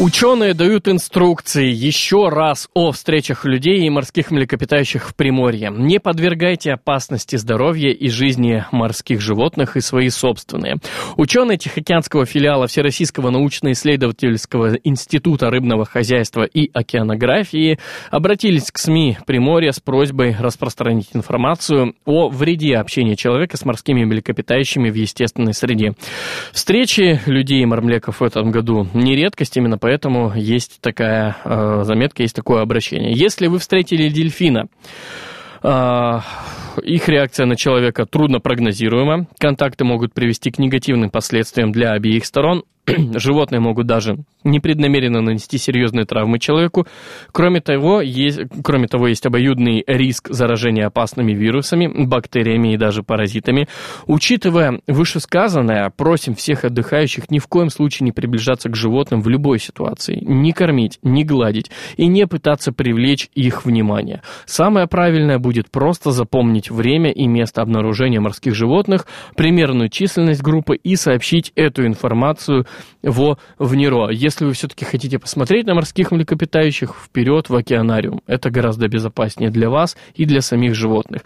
Ученые 0.00 0.54
дают 0.54 0.88
инструкции 0.88 1.70
еще 1.70 2.30
раз 2.30 2.70
о 2.72 2.90
встречах 2.90 3.44
людей 3.44 3.80
и 3.80 3.90
морских 3.90 4.30
млекопитающих 4.30 5.06
в 5.06 5.14
Приморье. 5.14 5.70
Не 5.70 6.00
подвергайте 6.00 6.72
опасности 6.72 7.36
здоровья 7.36 7.90
и 7.90 8.08
жизни 8.08 8.64
морских 8.72 9.20
животных 9.20 9.76
и 9.76 9.82
свои 9.82 10.08
собственные. 10.08 10.76
Ученые 11.18 11.58
Тихоокеанского 11.58 12.24
филиала 12.24 12.66
Всероссийского 12.66 13.28
научно-исследовательского 13.28 14.76
института 14.84 15.50
рыбного 15.50 15.84
хозяйства 15.84 16.44
и 16.44 16.70
океанографии 16.72 17.78
обратились 18.10 18.70
к 18.70 18.78
СМИ 18.78 19.18
Приморья 19.26 19.72
с 19.72 19.80
просьбой 19.80 20.34
распространить 20.40 21.10
информацию 21.12 21.94
о 22.06 22.30
вреде 22.30 22.78
общения 22.78 23.16
человека 23.16 23.58
с 23.58 23.66
морскими 23.66 24.06
млекопитающими 24.06 24.88
в 24.88 24.94
естественной 24.94 25.52
среде. 25.52 25.92
Встречи 26.52 27.20
людей 27.26 27.60
и 27.60 27.66
мормлеков 27.66 28.20
в 28.20 28.24
этом 28.24 28.50
году 28.50 28.88
не 28.94 29.14
редкость, 29.14 29.58
именно 29.58 29.76
поэтому 29.76 29.89
поэтому 29.90 30.32
есть 30.36 30.80
такая 30.80 31.36
э, 31.44 31.80
заметка, 31.82 32.22
есть 32.22 32.36
такое 32.36 32.62
обращение. 32.62 33.12
Если 33.12 33.48
вы 33.48 33.58
встретили 33.58 34.08
дельфина, 34.08 34.68
э, 35.64 36.20
их 36.84 37.08
реакция 37.08 37.46
на 37.46 37.56
человека 37.56 38.06
трудно 38.06 38.38
прогнозируема. 38.38 39.26
Контакты 39.40 39.84
могут 39.84 40.14
привести 40.14 40.52
к 40.52 40.60
негативным 40.60 41.10
последствиям 41.10 41.72
для 41.72 41.90
обеих 41.90 42.24
сторон. 42.24 42.62
животные 43.18 43.60
могут 43.60 43.86
даже 43.86 44.18
непреднамеренно 44.44 45.20
нанести 45.20 45.58
серьезные 45.58 46.06
травмы 46.06 46.38
человеку. 46.38 46.86
Кроме 47.32 47.60
того, 47.60 48.00
есть, 48.00 48.40
кроме 48.64 48.88
того, 48.88 49.08
есть 49.08 49.26
обоюдный 49.26 49.84
риск 49.86 50.28
заражения 50.30 50.86
опасными 50.86 51.32
вирусами, 51.32 51.86
бактериями 52.06 52.74
и 52.74 52.76
даже 52.76 53.02
паразитами. 53.02 53.68
Учитывая 54.06 54.80
вышесказанное, 54.86 55.90
просим 55.94 56.34
всех 56.34 56.64
отдыхающих 56.64 57.30
ни 57.30 57.38
в 57.38 57.46
коем 57.48 57.70
случае 57.70 58.06
не 58.06 58.12
приближаться 58.12 58.68
к 58.68 58.76
животным 58.76 59.20
в 59.20 59.28
любой 59.28 59.58
ситуации, 59.58 60.22
не 60.22 60.52
кормить, 60.52 60.98
не 61.02 61.24
гладить 61.24 61.70
и 61.96 62.06
не 62.06 62.26
пытаться 62.26 62.72
привлечь 62.72 63.28
их 63.34 63.64
внимание. 63.64 64.22
Самое 64.46 64.86
правильное 64.86 65.38
будет 65.38 65.70
просто 65.70 66.10
запомнить 66.10 66.70
время 66.70 67.10
и 67.10 67.26
место 67.26 67.62
обнаружения 67.62 68.20
морских 68.20 68.54
животных, 68.54 69.06
примерную 69.36 69.88
численность 69.88 70.42
группы 70.42 70.76
и 70.76 70.96
сообщить 70.96 71.52
эту 71.54 71.86
информацию 71.86 72.66
во 73.02 73.38
в 73.58 73.74
Неро. 73.74 74.10
Если 74.10 74.44
вы 74.44 74.52
все-таки 74.52 74.84
хотите 74.84 75.18
посмотреть 75.18 75.66
на 75.66 75.74
морских 75.74 76.10
млекопитающих, 76.10 76.94
вперед 77.04 77.48
в 77.48 77.54
океанариум. 77.54 78.22
Это 78.26 78.50
гораздо 78.50 78.88
безопаснее 78.88 79.50
для 79.50 79.70
вас 79.70 79.96
и 80.14 80.24
для 80.24 80.40
самих 80.40 80.74
животных. 80.74 81.22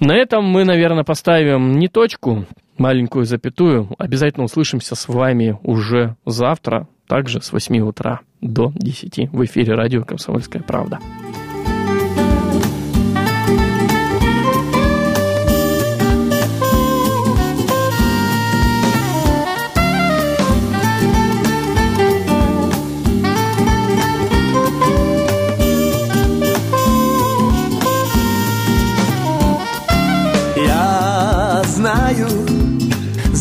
На 0.00 0.14
этом 0.16 0.44
мы, 0.44 0.64
наверное, 0.64 1.04
поставим 1.04 1.78
не 1.78 1.88
точку, 1.88 2.46
маленькую 2.78 3.24
запятую. 3.24 3.88
Обязательно 3.98 4.44
услышимся 4.44 4.94
с 4.94 5.08
вами 5.08 5.58
уже 5.62 6.16
завтра, 6.24 6.88
также 7.06 7.40
с 7.40 7.52
8 7.52 7.78
утра 7.80 8.20
до 8.40 8.72
10 8.74 9.30
в 9.32 9.44
эфире 9.44 9.74
радио 9.74 10.04
«Комсомольская 10.04 10.62
правда». 10.62 10.98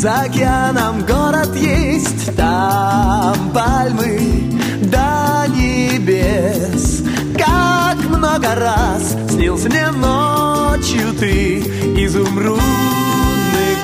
За 0.06 0.22
океаном 0.22 1.04
город 1.04 1.56
есть, 1.56 2.36
там 2.36 3.50
пальмы 3.50 4.54
до 4.84 5.46
небес. 5.48 7.02
Как 7.36 7.98
много 8.08 8.54
раз 8.54 9.16
снился 9.32 9.68
мне 9.68 9.90
ночью 9.90 11.12
ты, 11.20 11.58
изумрудный 12.06 12.62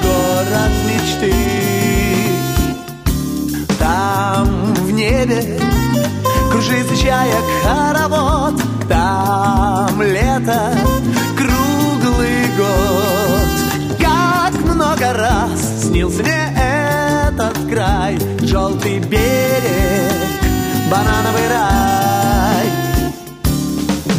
город 0.04 0.72
мечты. 0.86 1.34
Там 3.80 4.76
в 4.76 4.92
небе 4.92 5.60
кружится 6.52 6.96
чаек 6.98 7.44
хоровод, 7.64 8.62
там 8.88 10.00
лето 10.04 10.78
желтый 18.92 19.00
берег, 19.00 20.14
банановый 20.90 21.48
рай. 21.50 22.68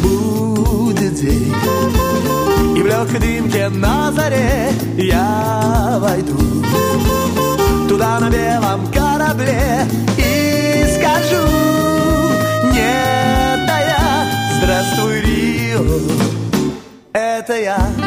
Будет 0.01 1.13
день, 1.15 1.53
и 2.75 2.81
в 2.81 2.85
легкой 2.85 3.19
дымке 3.19 3.69
на 3.69 4.11
заре 4.11 4.71
я 4.97 5.97
войду 5.99 6.37
туда 7.87 8.19
на 8.19 8.29
белом 8.29 8.87
корабле 8.91 9.85
и 10.17 10.85
скажу, 10.95 11.45
нет, 12.71 13.69
а 13.69 13.79
я, 13.79 14.57
здравствуй, 14.57 15.21
Рио, 15.21 15.83
это 17.13 17.59
я. 17.59 18.02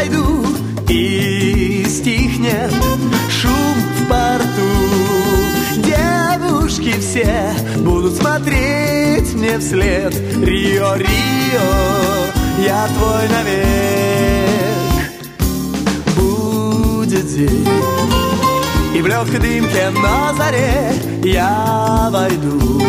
Я 0.00 0.06
сойду 0.06 0.46
и 0.88 1.84
стихнет 1.88 2.72
шум 3.28 3.74
в 3.98 4.08
порту. 4.08 4.70
Девушки 5.76 6.94
все 7.00 7.52
будут 7.78 8.16
смотреть 8.16 9.34
мне 9.34 9.58
вслед. 9.58 10.14
Рио, 10.42 10.94
Рио, 10.96 11.60
я 12.64 12.88
твой 12.88 13.28
навек. 13.28 13.60
Будет 16.16 17.26
день, 17.26 17.68
и 18.94 19.02
в 19.02 19.06
легкой 19.06 19.40
дымке 19.40 19.90
на 19.90 20.34
заре 20.34 20.92
я 21.24 22.08
войду 22.10 22.82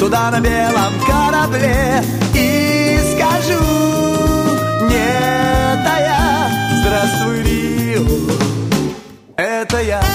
туда 0.00 0.30
на 0.30 0.40
белом 0.40 0.92
корабле 1.06 2.02
и 2.34 2.98
скажу, 3.14 3.62
нет, 4.90 5.41
здравствуй, 7.02 7.42
Рио, 7.42 8.04
это 9.36 9.80
я. 9.82 10.11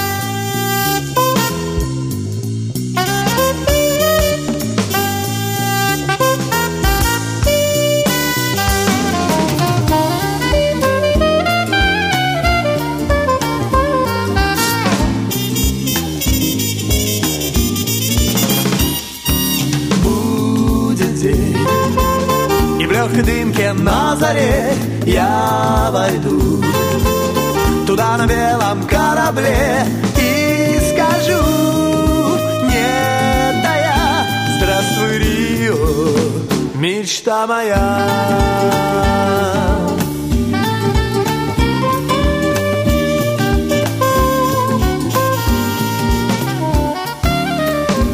Мечта 37.48 37.48
моя. 37.48 37.84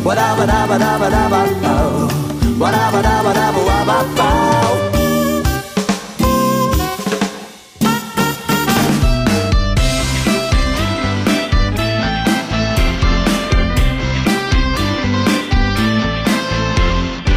Wa-da-ba-da-ba-da-ba-da-ba-bow. 0.05 1.93
Wa-da-ba-da-ba-da-ba-wa-ba-bow. 2.61 4.73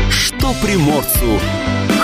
Что 0.09 0.53
приморцу 0.61 1.39